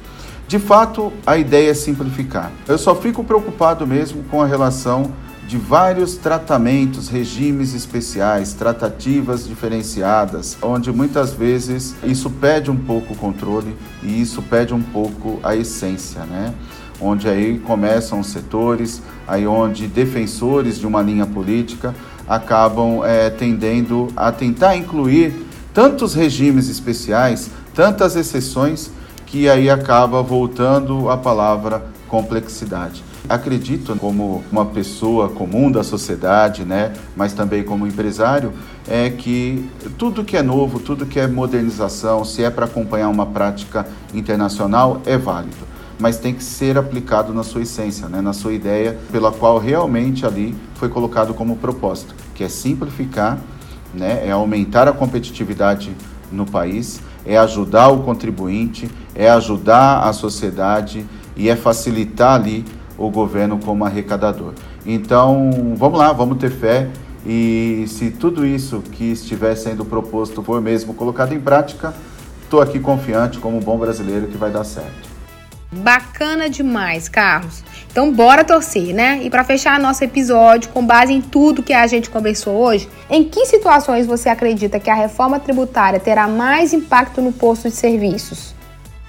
De 0.47 0.59
fato, 0.59 1.11
a 1.25 1.37
ideia 1.37 1.71
é 1.71 1.73
simplificar. 1.73 2.51
Eu 2.67 2.77
só 2.77 2.95
fico 2.95 3.23
preocupado 3.23 3.85
mesmo 3.85 4.23
com 4.25 4.41
a 4.41 4.45
relação 4.45 5.11
de 5.47 5.57
vários 5.57 6.17
tratamentos, 6.17 7.07
regimes 7.07 7.73
especiais, 7.73 8.53
tratativas 8.53 9.47
diferenciadas, 9.47 10.57
onde 10.61 10.91
muitas 10.91 11.33
vezes 11.33 11.95
isso 12.03 12.29
pede 12.29 12.69
um 12.69 12.75
pouco 12.75 13.13
o 13.13 13.17
controle 13.17 13.73
e 14.03 14.21
isso 14.21 14.41
pede 14.41 14.73
um 14.73 14.81
pouco 14.81 15.39
a 15.41 15.55
essência, 15.55 16.25
né? 16.25 16.53
Onde 16.99 17.29
aí 17.29 17.59
começam 17.59 18.19
os 18.19 18.27
setores, 18.27 19.01
aí 19.25 19.47
onde 19.47 19.87
defensores 19.87 20.79
de 20.79 20.85
uma 20.85 21.01
linha 21.01 21.25
política 21.25 21.95
acabam 22.27 23.03
é, 23.05 23.29
tendendo 23.29 24.07
a 24.15 24.31
tentar 24.31 24.75
incluir 24.75 25.47
tantos 25.73 26.13
regimes 26.13 26.69
especiais, 26.69 27.49
tantas 27.73 28.15
exceções, 28.15 28.91
que 29.25 29.49
aí 29.49 29.69
acaba 29.69 30.23
voltando 30.23 31.09
a 31.09 31.17
palavra 31.17 31.85
complexidade. 32.07 33.03
Acredito 33.29 33.93
como 33.97 34.41
uma 34.49 34.65
pessoa 34.65 35.27
comum 35.27 35.69
da 35.69 35.83
sociedade, 35.83 36.63
né, 36.63 36.93
mas 37.15 37.33
também 37.33 37.61
como 37.61 37.85
empresário, 37.85 38.53
é 38.87 39.09
que 39.09 39.69
tudo 39.97 40.23
que 40.23 40.37
é 40.37 40.41
novo, 40.41 40.79
tudo 40.79 41.05
que 41.05 41.19
é 41.19 41.27
modernização, 41.27 42.23
se 42.23 42.41
é 42.43 42.49
para 42.49 42.65
acompanhar 42.65 43.09
uma 43.09 43.25
prática 43.25 43.85
internacional, 44.13 45.01
é 45.05 45.17
válido. 45.17 45.76
Mas 45.99 46.17
tem 46.17 46.33
que 46.33 46.43
ser 46.43 46.77
aplicado 46.77 47.33
na 47.33 47.43
sua 47.43 47.61
essência, 47.61 48.07
né? 48.07 48.21
na 48.21 48.33
sua 48.33 48.53
ideia, 48.53 48.97
pela 49.11 49.31
qual 49.31 49.57
realmente 49.57 50.25
ali 50.25 50.55
foi 50.75 50.89
colocado 50.89 51.33
como 51.33 51.57
propósito, 51.57 52.13
que 52.35 52.43
é 52.43 52.49
simplificar, 52.49 53.39
né? 53.93 54.27
é 54.27 54.31
aumentar 54.31 54.87
a 54.87 54.93
competitividade 54.93 55.95
no 56.31 56.45
país, 56.45 57.01
é 57.25 57.37
ajudar 57.37 57.89
o 57.89 58.03
contribuinte, 58.03 58.89
é 59.15 59.29
ajudar 59.29 60.03
a 60.03 60.13
sociedade 60.13 61.05
e 61.35 61.49
é 61.49 61.55
facilitar 61.55 62.35
ali 62.35 62.63
o 62.97 63.09
governo 63.09 63.59
como 63.59 63.85
arrecadador. 63.85 64.53
Então, 64.85 65.75
vamos 65.75 65.99
lá, 65.99 66.11
vamos 66.13 66.37
ter 66.37 66.49
fé 66.49 66.89
e 67.25 67.85
se 67.87 68.09
tudo 68.09 68.45
isso 68.45 68.81
que 68.81 69.11
estiver 69.11 69.55
sendo 69.55 69.83
proposto 69.83 70.41
for 70.41 70.61
mesmo 70.61 70.93
colocado 70.93 71.33
em 71.33 71.39
prática, 71.39 71.93
estou 72.43 72.61
aqui 72.61 72.79
confiante 72.79 73.37
como 73.39 73.57
um 73.57 73.59
bom 73.59 73.77
brasileiro 73.77 74.27
que 74.27 74.37
vai 74.37 74.49
dar 74.49 74.63
certo. 74.63 75.06
Bacana 75.71 76.49
demais, 76.49 77.09
Carlos. 77.09 77.63
Então 77.91 78.11
bora 78.11 78.43
torcer, 78.43 78.93
né? 78.93 79.21
E 79.23 79.29
para 79.29 79.43
fechar 79.43 79.79
nosso 79.79 80.03
episódio, 80.03 80.69
com 80.69 80.85
base 80.85 81.11
em 81.11 81.21
tudo 81.21 81.61
que 81.63 81.73
a 81.73 81.85
gente 81.87 82.09
conversou 82.09 82.55
hoje, 82.55 82.87
em 83.09 83.23
que 83.23 83.45
situações 83.45 84.07
você 84.07 84.29
acredita 84.29 84.79
que 84.79 84.89
a 84.89 84.95
reforma 84.95 85.39
tributária 85.39 85.99
terá 85.99 86.27
mais 86.27 86.73
impacto 86.73 87.21
no 87.21 87.33
posto 87.33 87.69
de 87.69 87.75
serviços? 87.75 88.55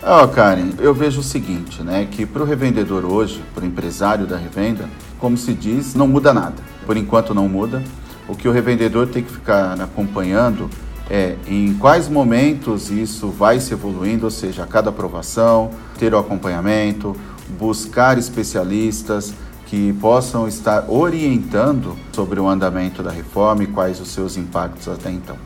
Ó, 0.02 0.24
oh, 0.24 0.28
Karen, 0.28 0.70
eu 0.78 0.94
vejo 0.94 1.20
o 1.20 1.24
seguinte, 1.24 1.82
né? 1.82 2.08
Que 2.10 2.26
para 2.26 2.42
o 2.42 2.44
revendedor 2.44 3.04
hoje, 3.04 3.42
para 3.54 3.64
o 3.64 3.66
empresário 3.66 4.26
da 4.26 4.36
revenda, 4.36 4.88
como 5.18 5.36
se 5.36 5.52
diz, 5.52 5.94
não 5.94 6.08
muda 6.08 6.32
nada. 6.32 6.56
Por 6.86 6.96
enquanto 6.96 7.34
não 7.34 7.48
muda. 7.48 7.82
O 8.28 8.34
que 8.34 8.48
o 8.48 8.52
revendedor 8.52 9.06
tem 9.06 9.22
que 9.22 9.30
ficar 9.30 9.80
acompanhando 9.80 10.68
é 11.10 11.36
em 11.46 11.74
quais 11.74 12.08
momentos 12.08 12.90
isso 12.90 13.28
vai 13.28 13.60
se 13.60 13.72
evoluindo, 13.72 14.26
ou 14.26 14.30
seja, 14.30 14.64
a 14.64 14.66
cada 14.66 14.90
aprovação, 14.90 15.70
ter 15.98 16.12
o 16.12 16.18
acompanhamento, 16.18 17.16
buscar 17.58 18.18
especialistas 18.18 19.32
que 19.66 19.92
possam 19.94 20.48
estar 20.48 20.86
orientando 20.88 21.96
sobre 22.12 22.40
o 22.40 22.48
andamento 22.48 23.02
da 23.02 23.10
reforma 23.10 23.62
e 23.62 23.66
quais 23.66 24.00
os 24.00 24.08
seus 24.08 24.36
impactos 24.36 24.88
até 24.88 25.10
então. 25.10 25.36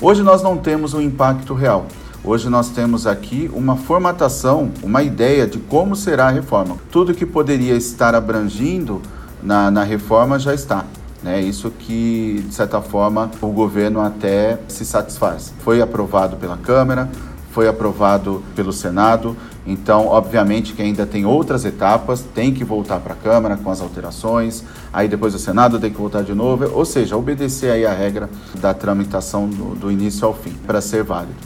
Hoje 0.00 0.22
nós 0.22 0.42
não 0.42 0.56
temos 0.58 0.94
um 0.94 1.00
impacto 1.00 1.54
real. 1.54 1.86
Hoje 2.24 2.48
nós 2.48 2.68
temos 2.68 3.06
aqui 3.06 3.50
uma 3.52 3.76
formatação, 3.76 4.70
uma 4.82 5.02
ideia 5.02 5.46
de 5.46 5.58
como 5.58 5.96
será 5.96 6.28
a 6.28 6.30
reforma. 6.30 6.76
Tudo 6.90 7.14
que 7.14 7.26
poderia 7.26 7.74
estar 7.74 8.14
abrangindo 8.14 9.02
na, 9.42 9.70
na 9.70 9.82
reforma 9.82 10.38
já 10.38 10.54
está. 10.54 10.84
Né? 11.22 11.40
Isso 11.40 11.70
que, 11.70 12.44
de 12.46 12.54
certa 12.54 12.80
forma, 12.80 13.30
o 13.40 13.48
governo 13.48 14.00
até 14.00 14.58
se 14.68 14.84
satisfaz. 14.84 15.52
Foi 15.60 15.80
aprovado 15.80 16.36
pela 16.36 16.56
Câmara, 16.56 17.08
foi 17.52 17.68
aprovado 17.68 18.42
pelo 18.56 18.72
Senado, 18.72 19.36
então, 19.66 20.06
obviamente, 20.06 20.72
que 20.72 20.82
ainda 20.82 21.06
tem 21.06 21.24
outras 21.24 21.64
etapas, 21.64 22.24
tem 22.34 22.52
que 22.52 22.64
voltar 22.64 22.98
para 22.98 23.12
a 23.12 23.16
Câmara 23.16 23.56
com 23.56 23.70
as 23.70 23.80
alterações, 23.80 24.64
aí 24.92 25.06
depois 25.06 25.34
o 25.34 25.38
Senado 25.38 25.78
tem 25.78 25.90
que 25.90 25.98
voltar 25.98 26.22
de 26.22 26.34
novo, 26.34 26.68
ou 26.72 26.84
seja, 26.84 27.16
obedecer 27.16 27.70
aí 27.70 27.86
a 27.86 27.92
regra 27.92 28.28
da 28.56 28.74
tramitação 28.74 29.48
do, 29.48 29.76
do 29.76 29.90
início 29.92 30.26
ao 30.26 30.34
fim, 30.34 30.52
para 30.66 30.80
ser 30.80 31.04
válido. 31.04 31.36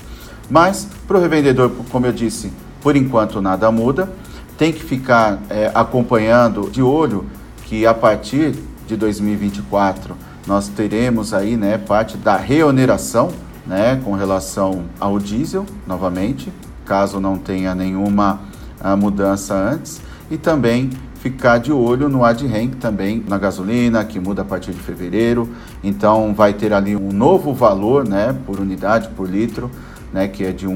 Mas, 0.48 0.88
para 1.06 1.18
o 1.18 1.20
revendedor, 1.20 1.70
como 1.90 2.06
eu 2.06 2.12
disse, 2.12 2.50
por 2.80 2.96
enquanto 2.96 3.42
nada 3.42 3.70
muda, 3.70 4.08
tem 4.56 4.72
que 4.72 4.82
ficar 4.82 5.40
é, 5.50 5.70
acompanhando 5.74 6.70
de 6.70 6.80
olho 6.80 7.26
que 7.64 7.84
a 7.84 7.92
partir 7.92 8.54
de 8.86 8.96
2024 8.96 10.16
nós 10.46 10.68
teremos 10.68 11.34
aí 11.34 11.56
né, 11.56 11.76
parte 11.76 12.16
da 12.16 12.36
reoneração 12.36 13.30
né, 13.66 14.00
com 14.04 14.14
relação 14.14 14.84
ao 15.00 15.18
diesel, 15.18 15.66
novamente, 15.86 16.52
caso 16.84 17.18
não 17.18 17.36
tenha 17.36 17.74
nenhuma 17.74 18.40
uh, 18.80 18.96
mudança 18.96 19.54
antes, 19.54 20.00
e 20.30 20.38
também 20.38 20.90
ficar 21.16 21.58
de 21.58 21.72
olho 21.72 22.08
no 22.08 22.24
AdRenk 22.24 22.76
também 22.76 23.24
na 23.26 23.36
gasolina, 23.36 24.04
que 24.04 24.20
muda 24.20 24.42
a 24.42 24.44
partir 24.44 24.72
de 24.72 24.78
fevereiro, 24.78 25.48
então 25.82 26.32
vai 26.32 26.52
ter 26.52 26.72
ali 26.72 26.94
um 26.94 27.10
novo 27.10 27.52
valor 27.52 28.08
né, 28.08 28.36
por 28.46 28.60
unidade, 28.60 29.08
por 29.16 29.28
litro, 29.28 29.68
né, 30.12 30.28
que 30.28 30.44
é 30.44 30.52
de 30.52 30.68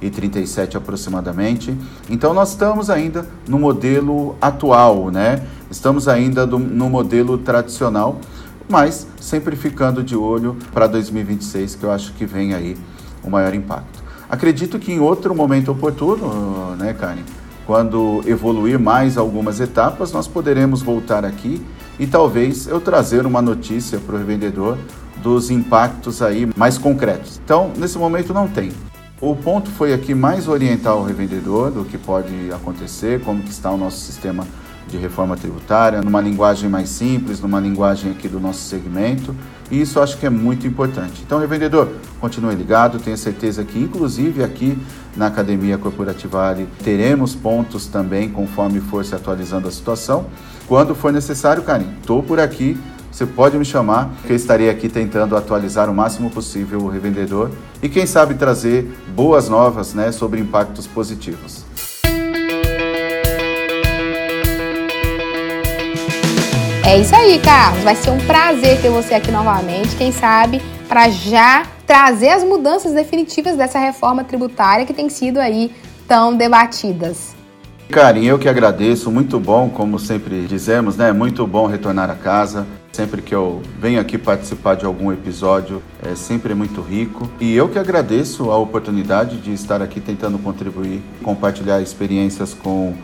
1,37 0.00 0.76
aproximadamente. 0.76 1.76
Então 2.08 2.32
nós 2.32 2.50
estamos 2.50 2.90
ainda 2.90 3.26
no 3.48 3.58
modelo 3.58 4.36
atual, 4.40 5.10
né? 5.10 5.42
Estamos 5.70 6.08
ainda 6.08 6.46
do, 6.46 6.58
no 6.58 6.88
modelo 6.88 7.38
tradicional, 7.38 8.18
mas 8.68 9.06
sempre 9.20 9.56
ficando 9.56 10.02
de 10.02 10.16
olho 10.16 10.56
para 10.72 10.86
2026, 10.86 11.74
que 11.76 11.84
eu 11.84 11.90
acho 11.90 12.12
que 12.14 12.24
vem 12.24 12.54
aí 12.54 12.76
o 13.22 13.30
maior 13.30 13.54
impacto. 13.54 14.02
Acredito 14.28 14.78
que 14.78 14.92
em 14.92 15.00
outro 15.00 15.34
momento 15.34 15.72
oportuno, 15.72 16.76
né, 16.76 16.92
Karen, 16.92 17.24
quando 17.66 18.22
evoluir 18.26 18.78
mais 18.78 19.16
algumas 19.16 19.60
etapas, 19.60 20.12
nós 20.12 20.26
poderemos 20.26 20.82
voltar 20.82 21.24
aqui 21.24 21.60
e 21.98 22.06
talvez 22.06 22.66
eu 22.66 22.80
trazer 22.80 23.26
uma 23.26 23.42
notícia 23.42 23.98
para 23.98 24.14
o 24.14 24.18
revendedor 24.18 24.78
dos 25.22 25.50
impactos 25.50 26.22
aí 26.22 26.48
mais 26.56 26.78
concretos. 26.78 27.40
Então, 27.44 27.72
nesse 27.76 27.98
momento 27.98 28.32
não 28.32 28.48
tem. 28.48 28.72
O 29.20 29.36
ponto 29.36 29.70
foi 29.70 29.92
aqui 29.92 30.14
mais 30.14 30.48
orientar 30.48 30.96
o 30.96 31.04
revendedor 31.04 31.70
do 31.70 31.84
que 31.84 31.98
pode 31.98 32.50
acontecer, 32.54 33.20
como 33.20 33.42
que 33.42 33.50
está 33.50 33.70
o 33.70 33.76
nosso 33.76 33.98
sistema 33.98 34.46
de 34.88 34.96
reforma 34.96 35.36
tributária, 35.36 36.00
numa 36.00 36.22
linguagem 36.22 36.70
mais 36.70 36.88
simples, 36.88 37.38
numa 37.38 37.60
linguagem 37.60 38.12
aqui 38.12 38.26
do 38.26 38.40
nosso 38.40 38.60
segmento. 38.60 39.36
E 39.70 39.78
isso 39.78 40.00
acho 40.00 40.16
que 40.16 40.24
é 40.24 40.30
muito 40.30 40.66
importante. 40.66 41.22
Então, 41.24 41.38
revendedor, 41.38 41.88
continue 42.18 42.54
ligado. 42.54 42.98
Tenho 42.98 43.16
certeza 43.18 43.62
que, 43.62 43.78
inclusive 43.78 44.42
aqui 44.42 44.78
na 45.14 45.26
Academia 45.26 45.76
Corporativa 45.76 46.48
Ali, 46.48 46.66
teremos 46.82 47.34
pontos 47.34 47.86
também 47.86 48.30
conforme 48.30 48.80
for 48.80 49.04
se 49.04 49.14
atualizando 49.14 49.68
a 49.68 49.70
situação. 49.70 50.24
Quando 50.66 50.94
for 50.94 51.12
necessário, 51.12 51.62
Karim, 51.62 51.90
estou 52.00 52.22
por 52.22 52.40
aqui. 52.40 52.74
Você 53.10 53.26
pode 53.26 53.58
me 53.58 53.64
chamar, 53.64 54.10
que 54.24 54.32
eu 54.32 54.36
estarei 54.36 54.70
aqui 54.70 54.88
tentando 54.88 55.36
atualizar 55.36 55.90
o 55.90 55.94
máximo 55.94 56.30
possível 56.30 56.80
o 56.80 56.88
revendedor 56.88 57.50
e, 57.82 57.88
quem 57.88 58.06
sabe, 58.06 58.34
trazer 58.34 58.84
boas 59.14 59.48
novas 59.48 59.94
né, 59.94 60.12
sobre 60.12 60.40
impactos 60.40 60.86
positivos. 60.86 61.64
É 66.84 66.98
isso 66.98 67.14
aí, 67.14 67.38
Carlos. 67.40 67.84
Vai 67.84 67.94
ser 67.94 68.10
um 68.10 68.18
prazer 68.18 68.80
ter 68.80 68.90
você 68.90 69.14
aqui 69.14 69.30
novamente. 69.30 69.94
Quem 69.96 70.10
sabe 70.10 70.60
para 70.88 71.08
já 71.08 71.64
trazer 71.86 72.30
as 72.30 72.42
mudanças 72.42 72.92
definitivas 72.92 73.56
dessa 73.56 73.78
reforma 73.78 74.24
tributária 74.24 74.86
que 74.86 74.92
tem 74.92 75.08
sido 75.08 75.38
aí 75.38 75.72
tão 76.08 76.36
debatidas. 76.36 77.34
Karim, 77.88 78.24
eu 78.24 78.38
que 78.38 78.48
agradeço, 78.48 79.10
muito 79.10 79.38
bom, 79.38 79.68
como 79.68 79.98
sempre 79.98 80.46
dizemos, 80.46 80.96
né? 80.96 81.12
Muito 81.12 81.46
bom 81.46 81.66
retornar 81.66 82.08
a 82.10 82.14
casa. 82.14 82.66
Sempre 82.92 83.22
que 83.22 83.34
eu 83.34 83.62
venho 83.78 84.00
aqui 84.00 84.18
participar 84.18 84.74
de 84.74 84.84
algum 84.84 85.12
episódio, 85.12 85.82
é 86.02 86.14
sempre 86.14 86.54
muito 86.54 86.80
rico. 86.80 87.30
E 87.40 87.54
eu 87.54 87.68
que 87.68 87.78
agradeço 87.78 88.50
a 88.50 88.56
oportunidade 88.58 89.38
de 89.38 89.52
estar 89.52 89.80
aqui 89.80 90.00
tentando 90.00 90.38
contribuir, 90.38 91.02
compartilhar 91.22 91.80
experiências 91.80 92.52
com 92.52 92.94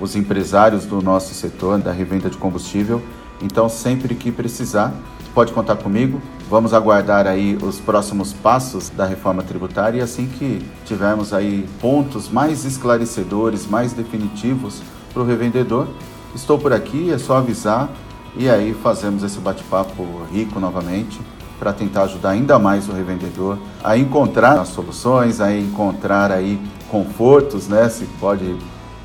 os 0.00 0.14
empresários 0.16 0.84
do 0.84 1.00
nosso 1.00 1.32
setor 1.32 1.78
da 1.78 1.92
revenda 1.92 2.28
de 2.28 2.36
combustível 2.36 3.02
então, 3.42 3.68
sempre 3.68 4.14
que 4.14 4.32
precisar, 4.32 4.94
pode 5.34 5.52
contar 5.52 5.76
comigo. 5.76 6.20
Vamos 6.48 6.72
aguardar 6.72 7.26
aí 7.26 7.58
os 7.60 7.78
próximos 7.80 8.32
passos 8.32 8.88
da 8.88 9.04
reforma 9.04 9.42
tributária 9.42 9.98
e 9.98 10.00
assim 10.00 10.26
que 10.26 10.64
tivermos 10.84 11.32
aí 11.32 11.68
pontos 11.80 12.28
mais 12.28 12.64
esclarecedores, 12.64 13.66
mais 13.66 13.92
definitivos 13.92 14.80
para 15.12 15.22
o 15.22 15.26
revendedor, 15.26 15.88
estou 16.34 16.58
por 16.58 16.72
aqui, 16.72 17.10
é 17.10 17.18
só 17.18 17.38
avisar 17.38 17.90
e 18.36 18.48
aí 18.48 18.74
fazemos 18.74 19.22
esse 19.22 19.38
bate-papo 19.38 20.04
rico 20.32 20.60
novamente 20.60 21.20
para 21.58 21.72
tentar 21.72 22.02
ajudar 22.02 22.30
ainda 22.30 22.58
mais 22.58 22.88
o 22.88 22.92
revendedor 22.92 23.58
a 23.82 23.96
encontrar 23.96 24.58
as 24.58 24.68
soluções, 24.68 25.40
a 25.40 25.54
encontrar 25.56 26.30
aí 26.30 26.60
confortos, 26.90 27.66
né, 27.68 27.88
se 27.88 28.04
pode 28.20 28.56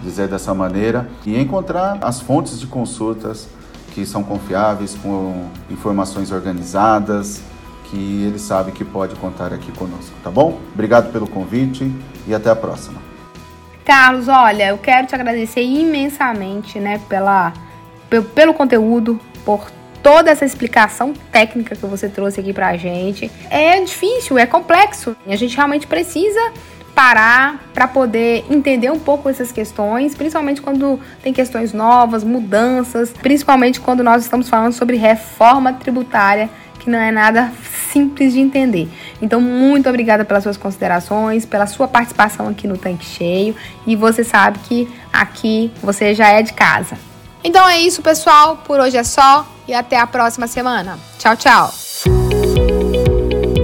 dizer 0.03 0.27
dessa 0.27 0.53
maneira, 0.53 1.09
e 1.25 1.39
encontrar 1.39 1.97
as 2.01 2.19
fontes 2.19 2.59
de 2.59 2.67
consultas 2.67 3.47
que 3.93 4.05
são 4.05 4.23
confiáveis, 4.23 4.95
com 4.95 5.47
informações 5.69 6.31
organizadas, 6.31 7.41
que 7.85 8.23
ele 8.23 8.39
sabe 8.39 8.71
que 8.71 8.85
pode 8.85 9.15
contar 9.15 9.53
aqui 9.53 9.71
conosco, 9.73 10.13
tá 10.23 10.31
bom? 10.31 10.59
Obrigado 10.73 11.11
pelo 11.11 11.27
convite 11.27 11.91
e 12.25 12.33
até 12.33 12.49
a 12.49 12.55
próxima. 12.55 13.01
Carlos, 13.83 14.27
olha, 14.27 14.69
eu 14.69 14.77
quero 14.77 15.07
te 15.07 15.15
agradecer 15.15 15.63
imensamente, 15.63 16.79
né, 16.79 17.01
pela, 17.09 17.51
pelo 18.35 18.53
conteúdo, 18.53 19.19
por 19.45 19.71
toda 20.03 20.31
essa 20.31 20.45
explicação 20.45 21.13
técnica 21.31 21.75
que 21.75 21.85
você 21.85 22.09
trouxe 22.09 22.39
aqui 22.39 22.53
pra 22.53 22.75
gente. 22.75 23.31
É 23.49 23.79
difícil, 23.79 24.37
é 24.37 24.45
complexo. 24.45 25.15
A 25.27 25.35
gente 25.35 25.55
realmente 25.55 25.87
precisa 25.87 26.39
parar 26.93 27.63
para 27.73 27.87
poder 27.87 28.45
entender 28.49 28.91
um 28.91 28.99
pouco 28.99 29.29
essas 29.29 29.51
questões, 29.51 30.13
principalmente 30.13 30.61
quando 30.61 30.99
tem 31.23 31.31
questões 31.31 31.71
novas, 31.71 32.23
mudanças, 32.23 33.11
principalmente 33.11 33.79
quando 33.79 34.03
nós 34.03 34.23
estamos 34.23 34.49
falando 34.49 34.73
sobre 34.73 34.97
reforma 34.97 35.73
tributária, 35.73 36.49
que 36.79 36.89
não 36.89 36.99
é 36.99 37.11
nada 37.11 37.51
simples 37.91 38.33
de 38.33 38.39
entender. 38.39 38.89
Então, 39.21 39.39
muito 39.39 39.87
obrigada 39.87 40.25
pelas 40.25 40.43
suas 40.43 40.57
considerações, 40.57 41.45
pela 41.45 41.67
sua 41.67 41.87
participação 41.87 42.47
aqui 42.47 42.67
no 42.67 42.77
Tanque 42.77 43.05
Cheio. 43.05 43.55
E 43.85 43.95
você 43.95 44.23
sabe 44.23 44.59
que 44.59 44.89
aqui 45.13 45.71
você 45.81 46.13
já 46.13 46.29
é 46.29 46.41
de 46.41 46.53
casa. 46.53 46.97
Então 47.43 47.67
é 47.67 47.79
isso, 47.79 48.01
pessoal. 48.01 48.57
Por 48.57 48.79
hoje 48.79 48.97
é 48.97 49.03
só 49.03 49.45
e 49.67 49.73
até 49.73 49.97
a 49.97 50.07
próxima 50.07 50.47
semana. 50.47 50.99
Tchau, 51.17 51.35
tchau. 51.35 51.73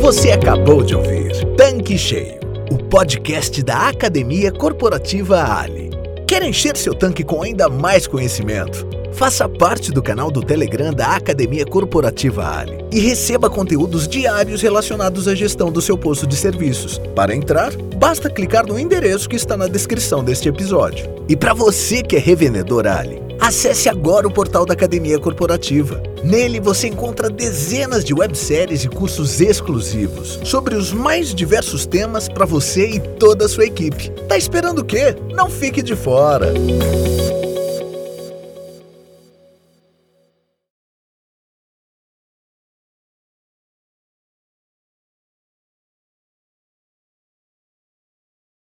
Você 0.01 0.31
acabou 0.31 0.83
de 0.83 0.95
ouvir 0.95 1.33
Tanque 1.55 1.97
Cheio, 1.97 2.39
o 2.71 2.77
podcast 2.77 3.61
da 3.61 3.89
Academia 3.89 4.51
Corporativa 4.51 5.43
Ali. 5.43 5.89
Quer 6.27 6.43
encher 6.43 6.77
seu 6.77 6.93
tanque 6.93 7.23
com 7.23 7.41
ainda 7.41 7.67
mais 7.69 8.07
conhecimento? 8.07 8.87
Faça 9.13 9.49
parte 9.49 9.91
do 9.91 10.03
canal 10.03 10.29
do 10.29 10.43
Telegram 10.43 10.93
da 10.93 11.15
Academia 11.15 11.65
Corporativa 11.65 12.59
Ali 12.59 12.77
e 12.91 12.99
receba 12.99 13.49
conteúdos 13.49 14.07
diários 14.07 14.61
relacionados 14.61 15.27
à 15.27 15.33
gestão 15.33 15.71
do 15.71 15.81
seu 15.81 15.97
posto 15.97 16.27
de 16.27 16.35
serviços. 16.35 16.99
Para 17.15 17.35
entrar, 17.35 17.75
basta 17.97 18.29
clicar 18.29 18.65
no 18.67 18.77
endereço 18.77 19.27
que 19.27 19.35
está 19.35 19.57
na 19.57 19.67
descrição 19.67 20.23
deste 20.23 20.47
episódio. 20.47 21.09
E 21.27 21.35
para 21.35 21.53
você 21.53 22.03
que 22.03 22.15
é 22.15 22.19
revendedor 22.19 22.85
Ali, 22.85 23.19
acesse 23.39 23.89
agora 23.89 24.27
o 24.27 24.31
portal 24.31 24.65
da 24.65 24.73
Academia 24.73 25.19
Corporativa. 25.19 26.01
Nele 26.23 26.59
você 26.59 26.87
encontra 26.87 27.29
dezenas 27.29 28.03
de 28.03 28.13
webséries 28.13 28.83
e 28.83 28.89
cursos 28.89 29.39
exclusivos 29.39 30.39
sobre 30.43 30.75
os 30.75 30.91
mais 30.91 31.33
diversos 31.33 31.85
temas 31.85 32.27
para 32.27 32.45
você 32.45 32.89
e 32.89 32.99
toda 32.99 33.45
a 33.45 33.49
sua 33.49 33.65
equipe. 33.65 34.09
Tá 34.27 34.37
esperando 34.37 34.79
o 34.79 34.85
quê? 34.85 35.15
Não 35.33 35.49
fique 35.49 35.81
de 35.81 35.95
fora! 35.95 36.53